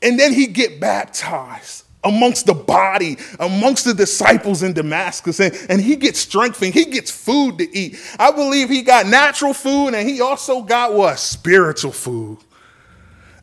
And 0.00 0.18
then 0.18 0.32
he 0.32 0.46
get 0.46 0.80
baptized 0.80 1.84
amongst 2.06 2.46
the 2.46 2.54
body, 2.54 3.18
amongst 3.40 3.84
the 3.84 3.92
disciples 3.92 4.62
in 4.62 4.72
Damascus, 4.72 5.40
and, 5.40 5.54
and 5.68 5.80
he 5.80 5.96
gets 5.96 6.20
strengthened. 6.20 6.72
He 6.72 6.84
gets 6.84 7.10
food 7.10 7.58
to 7.58 7.76
eat. 7.76 7.98
I 8.18 8.30
believe 8.30 8.68
he 8.68 8.82
got 8.82 9.06
natural 9.06 9.52
food 9.52 9.88
and 9.88 10.08
he 10.08 10.20
also 10.20 10.62
got 10.62 10.94
what? 10.94 11.18
Spiritual 11.18 11.92
food. 11.92 12.38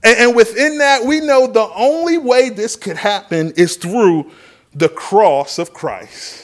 And, 0.04 0.18
and 0.20 0.36
within 0.36 0.78
that, 0.80 1.04
we 1.04 1.20
know 1.20 1.48
the 1.48 1.70
only 1.76 2.18
way 2.18 2.50
this 2.50 2.76
could 2.76 2.98
happen 2.98 3.52
is 3.58 3.76
through 3.76 4.32
the 4.74 4.90
cross 4.90 5.60
of 5.60 5.74
Christ. 5.74 6.43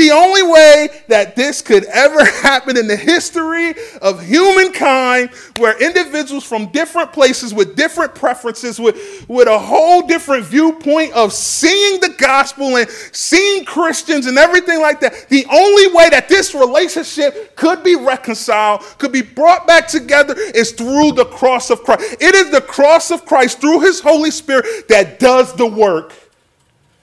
The 0.00 0.12
only 0.12 0.42
way 0.42 0.88
that 1.08 1.36
this 1.36 1.60
could 1.60 1.84
ever 1.84 2.24
happen 2.42 2.78
in 2.78 2.86
the 2.86 2.96
history 2.96 3.74
of 4.00 4.24
humankind, 4.24 5.28
where 5.58 5.78
individuals 5.78 6.42
from 6.42 6.68
different 6.68 7.12
places 7.12 7.52
with 7.52 7.76
different 7.76 8.14
preferences, 8.14 8.80
with, 8.80 9.26
with 9.28 9.46
a 9.46 9.58
whole 9.58 10.06
different 10.06 10.46
viewpoint 10.46 11.12
of 11.12 11.34
seeing 11.34 12.00
the 12.00 12.14
gospel 12.16 12.78
and 12.78 12.88
seeing 13.12 13.66
Christians 13.66 14.24
and 14.24 14.38
everything 14.38 14.80
like 14.80 15.00
that, 15.00 15.28
the 15.28 15.44
only 15.52 15.94
way 15.94 16.08
that 16.08 16.30
this 16.30 16.54
relationship 16.54 17.54
could 17.54 17.84
be 17.84 17.94
reconciled, 17.94 18.80
could 18.96 19.12
be 19.12 19.20
brought 19.20 19.66
back 19.66 19.86
together, 19.86 20.34
is 20.34 20.72
through 20.72 21.12
the 21.12 21.26
cross 21.26 21.68
of 21.68 21.82
Christ. 21.82 22.16
It 22.22 22.34
is 22.34 22.50
the 22.50 22.62
cross 22.62 23.10
of 23.10 23.26
Christ 23.26 23.60
through 23.60 23.80
His 23.80 24.00
Holy 24.00 24.30
Spirit 24.30 24.88
that 24.88 25.18
does 25.18 25.52
the 25.52 25.66
work. 25.66 26.14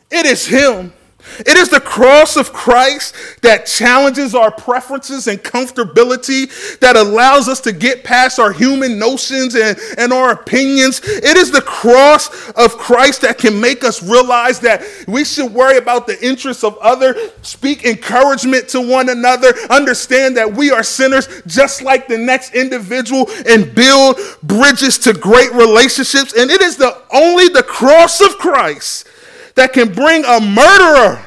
It 0.09 0.25
is 0.25 0.47
Him. 0.47 0.93
It 1.39 1.57
is 1.57 1.69
the 1.69 1.79
cross 1.79 2.35
of 2.35 2.53
Christ 2.53 3.15
that 3.41 3.65
challenges 3.65 4.33
our 4.33 4.51
preferences 4.51 5.27
and 5.27 5.39
comfortability, 5.39 6.79
that 6.79 6.95
allows 6.95 7.47
us 7.47 7.59
to 7.61 7.71
get 7.71 8.03
past 8.03 8.39
our 8.39 8.51
human 8.51 8.97
notions 8.97 9.55
and, 9.55 9.77
and 9.97 10.11
our 10.11 10.31
opinions. 10.31 11.01
It 11.03 11.37
is 11.37 11.51
the 11.51 11.61
cross 11.61 12.49
of 12.51 12.77
Christ 12.77 13.21
that 13.21 13.37
can 13.37 13.59
make 13.59 13.83
us 13.83 14.01
realize 14.01 14.59
that 14.61 14.83
we 15.07 15.23
should 15.23 15.51
worry 15.51 15.77
about 15.77 16.07
the 16.07 16.23
interests 16.25 16.63
of 16.63 16.77
others, 16.77 17.31
speak 17.41 17.85
encouragement 17.85 18.67
to 18.69 18.81
one 18.81 19.09
another, 19.09 19.53
understand 19.69 20.37
that 20.37 20.51
we 20.51 20.71
are 20.71 20.83
sinners 20.83 21.27
just 21.45 21.81
like 21.81 22.07
the 22.07 22.17
next 22.17 22.53
individual, 22.55 23.29
and 23.47 23.73
build 23.73 24.17
bridges 24.43 24.97
to 24.99 25.13
great 25.13 25.51
relationships. 25.53 26.33
And 26.33 26.49
it 26.49 26.61
is 26.61 26.77
the 26.77 27.01
only 27.11 27.47
the 27.49 27.63
cross 27.63 28.21
of 28.21 28.37
Christ 28.37 29.06
that 29.57 29.73
can 29.73 29.91
bring 29.91 30.23
a 30.23 30.39
murderer, 30.39 31.19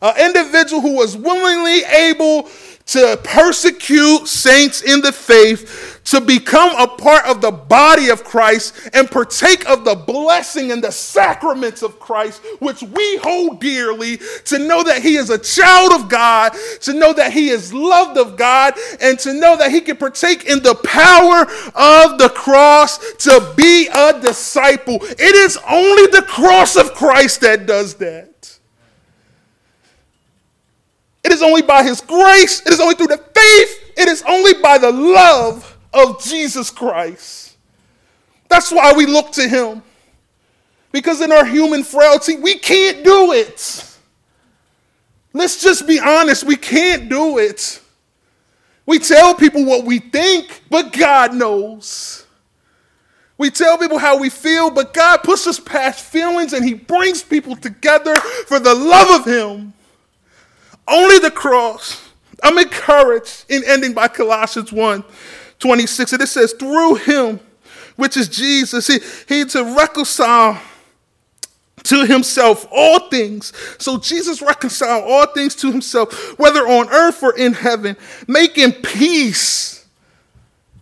an 0.00 0.26
individual 0.26 0.80
who 0.80 0.96
was 0.96 1.18
willingly 1.18 1.84
able 1.84 2.48
to 2.86 3.20
persecute 3.22 4.26
saints 4.26 4.80
in 4.80 5.02
the 5.02 5.12
faith, 5.12 5.91
to 6.04 6.20
become 6.20 6.74
a 6.76 6.86
part 6.86 7.26
of 7.26 7.40
the 7.40 7.50
body 7.50 8.08
of 8.08 8.24
Christ 8.24 8.90
and 8.92 9.10
partake 9.10 9.68
of 9.68 9.84
the 9.84 9.94
blessing 9.94 10.72
and 10.72 10.82
the 10.82 10.90
sacraments 10.90 11.82
of 11.82 12.00
Christ, 12.00 12.42
which 12.58 12.82
we 12.82 13.16
hold 13.18 13.60
dearly, 13.60 14.18
to 14.46 14.58
know 14.58 14.82
that 14.82 15.02
he 15.02 15.16
is 15.16 15.30
a 15.30 15.38
child 15.38 15.92
of 15.92 16.08
God, 16.08 16.52
to 16.80 16.92
know 16.92 17.12
that 17.12 17.32
he 17.32 17.48
is 17.48 17.72
loved 17.72 18.18
of 18.18 18.36
God, 18.36 18.74
and 19.00 19.18
to 19.20 19.32
know 19.32 19.56
that 19.56 19.70
he 19.70 19.80
can 19.80 19.96
partake 19.96 20.44
in 20.44 20.62
the 20.62 20.74
power 20.74 21.42
of 21.74 22.18
the 22.18 22.30
cross 22.34 22.98
to 23.14 23.52
be 23.56 23.88
a 23.88 24.20
disciple. 24.20 24.98
It 25.02 25.34
is 25.34 25.58
only 25.68 26.06
the 26.08 26.24
cross 26.26 26.76
of 26.76 26.94
Christ 26.94 27.42
that 27.42 27.66
does 27.66 27.94
that. 27.94 28.58
It 31.24 31.30
is 31.30 31.42
only 31.42 31.62
by 31.62 31.84
his 31.84 32.00
grace, 32.00 32.60
it 32.66 32.72
is 32.72 32.80
only 32.80 32.96
through 32.96 33.06
the 33.06 33.18
faith, 33.18 33.92
it 33.96 34.08
is 34.08 34.24
only 34.26 34.54
by 34.54 34.78
the 34.78 34.90
love 34.90 35.71
of 35.92 36.22
Jesus 36.22 36.70
Christ. 36.70 37.56
That's 38.48 38.70
why 38.70 38.92
we 38.92 39.06
look 39.06 39.32
to 39.32 39.48
him. 39.48 39.82
Because 40.90 41.22
in 41.22 41.32
our 41.32 41.44
human 41.44 41.82
frailty, 41.82 42.36
we 42.36 42.58
can't 42.58 43.02
do 43.02 43.32
it. 43.32 43.88
Let's 45.32 45.62
just 45.62 45.86
be 45.86 45.98
honest, 45.98 46.44
we 46.44 46.56
can't 46.56 47.08
do 47.08 47.38
it. 47.38 47.80
We 48.84 48.98
tell 48.98 49.34
people 49.34 49.64
what 49.64 49.84
we 49.86 49.98
think, 50.00 50.62
but 50.68 50.92
God 50.92 51.34
knows. 51.34 52.26
We 53.38 53.50
tell 53.50 53.78
people 53.78 53.98
how 53.98 54.18
we 54.18 54.28
feel, 54.28 54.70
but 54.70 54.92
God 54.92 55.18
puts 55.22 55.46
us 55.46 55.58
past 55.58 56.04
feelings 56.04 56.52
and 56.52 56.64
He 56.64 56.74
brings 56.74 57.22
people 57.22 57.56
together 57.56 58.14
for 58.46 58.60
the 58.60 58.74
love 58.74 59.20
of 59.20 59.26
Him. 59.26 59.72
Only 60.86 61.18
the 61.18 61.30
cross. 61.30 62.10
I'm 62.42 62.58
encouraged 62.58 63.46
in 63.48 63.62
ending 63.64 63.94
by 63.94 64.08
Colossians 64.08 64.72
1 64.72 65.04
26. 65.62 66.12
And 66.12 66.22
it 66.22 66.26
says, 66.26 66.52
through 66.52 66.96
him, 66.96 67.40
which 67.96 68.16
is 68.16 68.28
Jesus, 68.28 68.86
he, 68.86 68.98
he 69.28 69.44
to 69.46 69.64
reconcile 69.76 70.60
to 71.84 72.04
himself 72.04 72.66
all 72.70 73.08
things. 73.08 73.52
So 73.78 73.98
Jesus 73.98 74.42
reconciled 74.42 75.04
all 75.06 75.26
things 75.26 75.54
to 75.56 75.72
himself, 75.72 76.38
whether 76.38 76.60
on 76.60 76.88
earth 76.90 77.22
or 77.22 77.36
in 77.36 77.54
heaven, 77.54 77.96
making 78.26 78.72
peace. 78.82 79.86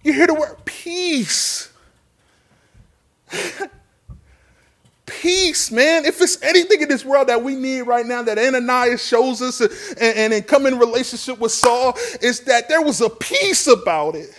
You 0.03 0.13
hear 0.13 0.27
the 0.27 0.35
word 0.35 0.57
peace. 0.65 1.71
peace, 5.07 5.71
man. 5.71 6.05
If 6.05 6.21
it's 6.21 6.43
anything 6.43 6.83
in 6.83 6.89
this 6.89 7.05
world 7.05 7.29
that 7.29 7.43
we 7.43 7.55
need 7.55 7.83
right 7.83 8.07
now 8.07 8.23
that 8.23 8.39
Ananias 8.39 9.07
shows 9.07 9.43
us 9.43 9.61
and, 9.61 10.33
and 10.33 10.47
come 10.47 10.67
in 10.67 10.79
relationship 10.79 11.39
with 11.39 11.53
Saul, 11.53 11.97
is 12.23 12.41
that 12.41 12.69
there 12.69 12.83
was 12.83 13.01
a 13.01 13.11
peace 13.11 13.67
about 13.67 14.15
it. 14.17 14.35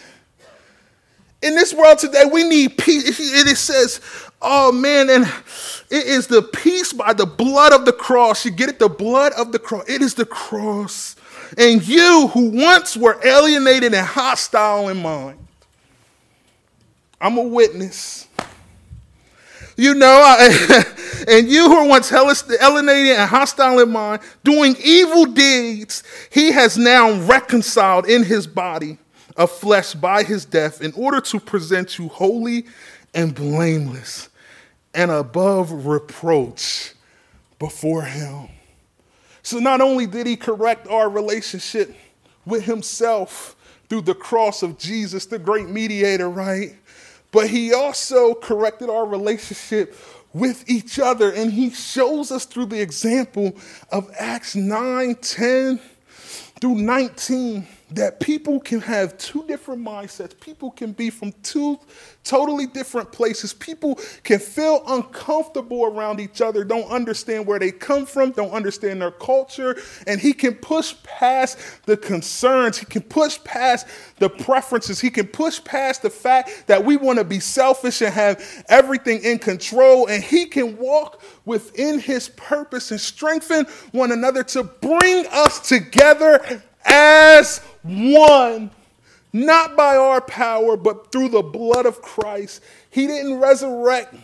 In 1.42 1.56
this 1.56 1.74
world 1.74 1.98
today, 1.98 2.26
we 2.32 2.44
need 2.44 2.78
peace. 2.78 3.20
It 3.20 3.58
says, 3.58 4.00
oh 4.42 4.72
man, 4.72 5.10
and 5.10 5.26
it 5.90 6.06
is 6.06 6.28
the 6.28 6.44
peace 6.44 6.94
by 6.94 7.14
the 7.14 7.26
blood 7.26 7.74
of 7.74 7.86
the 7.86 7.94
cross. 7.94 8.46
You 8.46 8.52
get 8.52 8.70
it? 8.70 8.80
The 8.80 8.90
blood 8.90 9.34
of 9.34 9.52
the 9.52 9.60
cross. 9.60 9.90
It 9.90 10.02
is 10.02 10.14
the 10.14 10.26
cross. 10.26 11.16
And 11.58 11.86
you 11.86 12.30
who 12.34 12.50
once 12.50 12.96
were 12.96 13.20
alienated 13.26 13.94
and 13.94 14.06
hostile 14.06 14.90
in 14.90 15.02
mind, 15.02 15.40
I'm 17.20 17.38
a 17.38 17.44
witness. 17.44 18.28
You 19.78 19.96
know, 19.96 20.22
I, 20.24 20.84
and 21.28 21.50
you 21.50 21.68
who 21.68 21.84
were 21.84 21.90
once 21.90 22.12
alienated 22.12 23.18
and 23.18 23.30
hostile 23.30 23.80
in 23.80 23.90
mind, 23.90 24.22
doing 24.44 24.76
evil 24.84 25.26
deeds, 25.26 26.04
he 26.32 26.52
has 26.52 26.78
now 26.78 27.14
reconciled 27.22 28.08
in 28.08 28.24
his 28.24 28.46
body 28.46 29.00
of 29.36 29.52
flesh 29.52 29.94
by 29.94 30.24
his 30.24 30.46
death 30.46 30.82
in 30.82 30.94
order 30.94 31.22
to 31.22 31.40
present 31.40 31.98
you 31.98 32.08
holy 32.08 32.66
and 33.14 33.34
blameless 33.34 34.30
and 34.94 35.12
above 35.12 35.86
reproach 35.86 36.94
before 37.60 38.04
him. 38.04 38.50
So 39.44 39.60
not 39.60 39.82
only 39.82 40.06
did 40.06 40.28
he 40.28 40.36
correct 40.36 40.88
our 40.88 41.10
relationship 41.10 41.96
with 42.46 42.64
himself 42.64 43.56
through 43.90 44.02
the 44.02 44.16
cross 44.16 44.64
of 44.64 44.78
Jesus, 44.78 45.26
the 45.26 45.40
great 45.40 45.70
mediator, 45.70 46.30
right? 46.30 46.76
But 47.32 47.50
he 47.50 47.74
also 47.74 48.34
corrected 48.34 48.90
our 48.90 49.06
relationship 49.06 49.96
with 50.34 50.70
each 50.70 51.00
other. 51.00 51.32
And 51.32 51.52
he 51.52 51.70
shows 51.70 52.32
us 52.32 52.46
through 52.46 52.68
the 52.68 52.82
example 52.82 53.56
of 53.92 54.12
Acts 54.20 54.56
9, 54.56 55.16
10 55.16 55.80
through 56.60 56.76
19 56.76 57.68
that 57.92 58.20
people 58.20 58.60
can 58.60 58.80
have 58.80 59.18
two 59.18 59.46
different 59.48 59.84
mindsets. 59.84 60.40
People 60.40 60.72
can 60.72 60.94
be 60.94 61.10
from 61.10 61.34
two 61.44 61.78
totally 62.24 62.66
different 62.66 63.12
places. 63.12 63.54
People 63.54 64.00
can 64.24 64.40
feel 64.40 64.82
uncomfortable 64.88 65.86
around 65.86 66.20
each 66.20 66.42
other, 66.42 66.64
don't 66.64 66.90
understand 66.90 67.46
where 67.46 67.60
they 67.60 67.72
come 67.72 68.06
from, 68.06 68.32
don't 68.32 68.52
understand 68.52 69.02
their 69.02 69.12
culture, 69.12 69.78
and 70.08 70.22
he 70.22 70.32
can 70.32 70.54
push 70.56 70.96
past 71.04 71.58
the 71.86 71.98
concerns. 71.98 72.78
He 72.78 72.86
can 72.86 73.02
push 73.02 73.44
past 73.44 73.88
the 74.20 74.30
preferences. 74.30 75.02
He 75.02 75.10
can 75.10 75.28
push 75.28 75.64
past 75.64 76.02
the 76.02 76.10
fact 76.10 76.68
that 76.68 76.84
we 76.84 76.96
want 76.96 77.20
to 77.20 77.26
be 77.26 77.40
selfish 77.40 78.02
and 78.02 78.14
have 78.14 78.64
everything 78.70 79.24
in 79.24 79.40
control, 79.40 80.08
and 80.08 80.24
he 80.24 80.46
can 80.46 80.78
walk 80.78 81.22
within 81.46 82.00
his 82.00 82.30
purpose 82.30 82.92
and 82.92 83.02
strengthen 83.02 83.66
one 83.92 84.12
another 84.12 84.44
to 84.44 84.64
bring 84.64 85.26
us 85.32 85.68
together 85.68 86.62
as 86.86 87.60
one, 87.84 88.72
not 89.34 89.76
by 89.76 89.96
our 89.96 90.22
power, 90.22 90.76
but 90.76 91.12
through 91.12 91.30
the 91.30 91.42
blood 91.42 91.86
of 91.86 92.02
Christ. 92.02 92.62
He 92.90 93.08
didn't 93.08 93.40
resurrect 93.40 94.16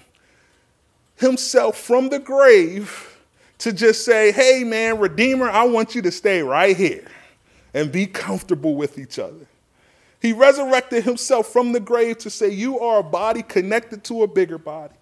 himself 1.15 1.77
from 1.77 2.09
the 2.09 2.19
grave 2.19 3.17
to 3.59 3.73
just 3.73 4.05
say, 4.05 4.31
hey, 4.31 4.63
man, 4.63 4.99
Redeemer, 4.99 5.49
I 5.49 5.63
want 5.63 5.95
you 5.95 6.01
to 6.03 6.11
stay 6.11 6.41
right 6.41 6.75
here 6.75 7.07
and 7.73 7.91
be 7.91 8.05
comfortable 8.05 8.75
with 8.75 8.97
each 8.99 9.19
other. 9.19 9.47
He 10.21 10.33
resurrected 10.33 11.03
himself 11.03 11.47
from 11.47 11.71
the 11.71 11.79
grave 11.79 12.17
to 12.19 12.29
say, 12.29 12.49
You 12.49 12.79
are 12.79 12.99
a 12.99 13.03
body 13.03 13.43
connected 13.43 14.03
to 14.05 14.23
a 14.23 14.27
bigger 14.27 14.57
body. 14.57 14.95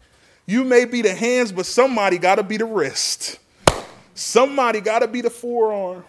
You 0.46 0.64
may 0.64 0.86
be 0.86 1.02
the 1.02 1.14
hands, 1.14 1.52
but 1.52 1.66
somebody 1.66 2.18
got 2.18 2.36
to 2.36 2.44
be 2.44 2.58
the 2.58 2.66
wrist. 2.66 3.40
Somebody 4.14 4.82
got 4.82 5.00
to 5.00 5.08
be 5.08 5.22
the 5.22 5.30
forearm. 5.30 6.04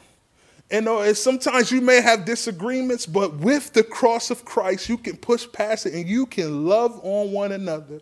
And 0.71 0.89
uh, 0.89 1.15
sometimes 1.15 1.71
you 1.71 1.81
may 1.81 2.01
have 2.01 2.25
disagreements, 2.25 3.07
but 3.07 3.37
with 3.37 3.73
the 3.73 3.85
cross 3.85 4.31
of 4.31 4.45
Christ, 4.45 4.89
you 4.89 4.99
can 4.99 5.17
push 5.17 5.47
past 5.53 5.87
it 5.87 5.95
and 5.95 6.09
you 6.09 6.27
can 6.27 6.67
love 6.67 6.99
on 7.05 7.31
one 7.31 7.53
another. 7.53 8.01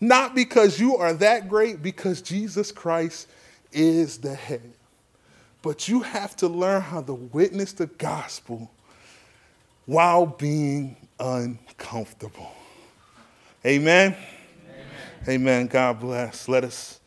Not 0.00 0.34
because 0.34 0.80
you 0.80 0.96
are 0.96 1.12
that 1.14 1.48
great, 1.48 1.82
because 1.82 2.20
Jesus 2.22 2.72
Christ 2.72 3.28
is 3.70 4.18
the 4.18 4.34
head. 4.34 4.72
But 5.62 5.88
you 5.88 6.00
have 6.00 6.34
to 6.36 6.48
learn 6.48 6.80
how 6.80 7.02
to 7.02 7.14
witness 7.14 7.72
the 7.72 7.86
gospel 7.86 8.70
while 9.86 10.26
being 10.26 10.96
uncomfortable. 11.18 12.50
Amen. 13.64 14.16
Amen. 14.16 15.28
Amen. 15.28 15.66
God 15.66 16.00
bless. 16.00 16.48
Let 16.48 16.64
us 16.64 16.98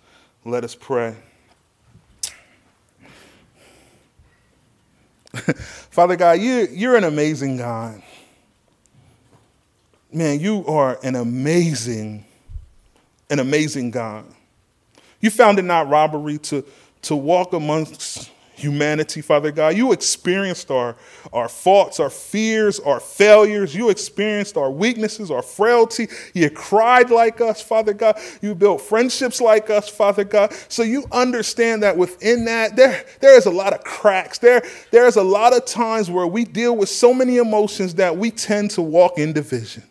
let 0.45 0.63
us 0.63 0.75
pray. 0.75 1.15
Father 5.89 6.15
God, 6.15 6.39
you, 6.39 6.67
you're 6.71 6.95
an 6.95 7.03
amazing 7.03 7.57
God. 7.57 8.01
Man, 10.11 10.39
you 10.39 10.65
are 10.67 10.99
an 11.03 11.15
amazing, 11.15 12.23
an 13.29 13.39
amazing 13.39 13.89
God. 13.89 14.25
You 15.19 15.31
found 15.31 15.57
it 15.57 15.63
not 15.63 15.89
robbery 15.89 16.37
to, 16.39 16.63
to 17.03 17.15
walk 17.15 17.53
amongst 17.53 18.29
humanity, 18.55 19.21
Father 19.21 19.51
God. 19.51 19.75
You 19.75 19.91
experienced 19.91 20.71
our, 20.71 20.95
our 21.31 21.49
faults, 21.49 21.99
our 21.99 22.09
fears, 22.09 22.79
our 22.79 22.99
failures. 22.99 23.75
You 23.75 23.89
experienced 23.89 24.57
our 24.57 24.71
weaknesses, 24.71 25.31
our 25.31 25.41
frailty. 25.41 26.07
You 26.33 26.49
cried 26.49 27.09
like 27.09 27.41
us, 27.41 27.61
Father 27.61 27.93
God. 27.93 28.19
You 28.41 28.55
built 28.55 28.81
friendships 28.81 29.41
like 29.41 29.69
us, 29.69 29.89
Father 29.89 30.23
God. 30.23 30.53
So 30.69 30.83
you 30.83 31.05
understand 31.11 31.83
that 31.83 31.97
within 31.97 32.45
that, 32.45 32.75
there, 32.75 33.05
there 33.19 33.37
is 33.37 33.45
a 33.45 33.51
lot 33.51 33.73
of 33.73 33.83
cracks. 33.83 34.37
There, 34.37 34.63
there's 34.91 35.15
a 35.15 35.23
lot 35.23 35.55
of 35.55 35.65
times 35.65 36.09
where 36.09 36.27
we 36.27 36.45
deal 36.45 36.75
with 36.75 36.89
so 36.89 37.13
many 37.13 37.37
emotions 37.37 37.95
that 37.95 38.17
we 38.17 38.31
tend 38.31 38.71
to 38.71 38.81
walk 38.81 39.17
in 39.17 39.33
division. 39.33 39.83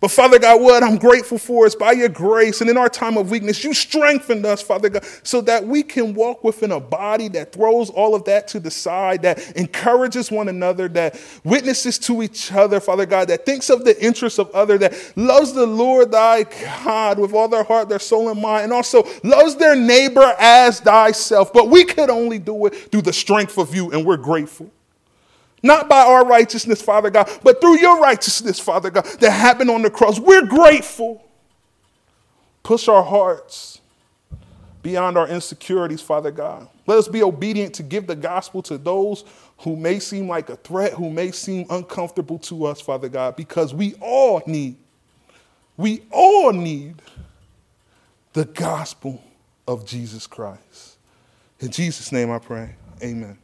But 0.00 0.12
Father 0.12 0.38
God, 0.38 0.60
what 0.60 0.84
I'm 0.84 0.96
grateful 0.96 1.38
for 1.38 1.66
is 1.66 1.74
by 1.74 1.90
your 1.92 2.08
grace 2.08 2.60
and 2.60 2.70
in 2.70 2.76
our 2.76 2.88
time 2.88 3.16
of 3.16 3.30
weakness, 3.30 3.64
you 3.64 3.74
strengthened 3.74 4.46
us, 4.46 4.62
Father 4.62 4.88
God, 4.88 5.04
so 5.24 5.40
that 5.40 5.66
we 5.66 5.82
can 5.82 6.14
walk 6.14 6.44
within 6.44 6.70
a 6.70 6.78
body 6.78 7.26
that 7.28 7.52
throws 7.52 7.90
all 7.90 8.14
of 8.14 8.24
that 8.24 8.46
to 8.48 8.60
the 8.60 8.70
side, 8.70 9.22
that 9.22 9.56
encourages 9.56 10.30
one 10.30 10.48
another, 10.48 10.86
that 10.88 11.20
witnesses 11.42 11.98
to 11.98 12.22
each 12.22 12.52
other, 12.52 12.78
Father 12.78 13.06
God, 13.06 13.26
that 13.28 13.44
thinks 13.44 13.70
of 13.70 13.84
the 13.84 14.00
interests 14.04 14.38
of 14.38 14.50
other, 14.52 14.78
that 14.78 14.94
loves 15.16 15.52
the 15.52 15.66
Lord 15.66 16.12
thy 16.12 16.44
God 16.44 17.18
with 17.18 17.32
all 17.32 17.48
their 17.48 17.64
heart, 17.64 17.88
their 17.88 17.98
soul, 17.98 18.28
and 18.28 18.40
mind, 18.40 18.64
and 18.64 18.72
also 18.72 19.02
loves 19.24 19.56
their 19.56 19.74
neighbor 19.74 20.32
as 20.38 20.78
thyself. 20.78 21.52
But 21.52 21.70
we 21.70 21.84
could 21.84 22.08
only 22.08 22.38
do 22.38 22.66
it 22.66 22.92
through 22.92 23.02
the 23.02 23.12
strength 23.12 23.58
of 23.58 23.74
you, 23.74 23.90
and 23.90 24.06
we're 24.06 24.16
grateful. 24.16 24.70
Not 25.62 25.88
by 25.88 26.02
our 26.02 26.24
righteousness, 26.24 26.80
Father 26.80 27.10
God, 27.10 27.28
but 27.42 27.60
through 27.60 27.78
your 27.80 28.00
righteousness, 28.00 28.60
Father 28.60 28.90
God, 28.90 29.04
that 29.20 29.30
happened 29.30 29.70
on 29.70 29.82
the 29.82 29.90
cross. 29.90 30.18
We're 30.18 30.46
grateful. 30.46 31.24
Push 32.62 32.88
our 32.88 33.02
hearts 33.02 33.80
beyond 34.82 35.18
our 35.18 35.28
insecurities, 35.28 36.00
Father 36.00 36.30
God. 36.30 36.68
Let 36.86 36.98
us 36.98 37.08
be 37.08 37.22
obedient 37.22 37.74
to 37.74 37.82
give 37.82 38.06
the 38.06 38.16
gospel 38.16 38.62
to 38.62 38.78
those 38.78 39.24
who 39.58 39.76
may 39.76 39.98
seem 39.98 40.28
like 40.28 40.48
a 40.50 40.56
threat, 40.56 40.92
who 40.92 41.10
may 41.10 41.32
seem 41.32 41.66
uncomfortable 41.70 42.38
to 42.40 42.66
us, 42.66 42.80
Father 42.80 43.08
God, 43.08 43.36
because 43.36 43.74
we 43.74 43.94
all 44.00 44.42
need, 44.46 44.76
we 45.76 46.02
all 46.10 46.52
need 46.52 47.02
the 48.32 48.44
gospel 48.44 49.22
of 49.66 49.84
Jesus 49.84 50.26
Christ. 50.26 50.96
In 51.60 51.70
Jesus' 51.70 52.12
name 52.12 52.30
I 52.30 52.38
pray. 52.38 52.76
Amen. 53.02 53.36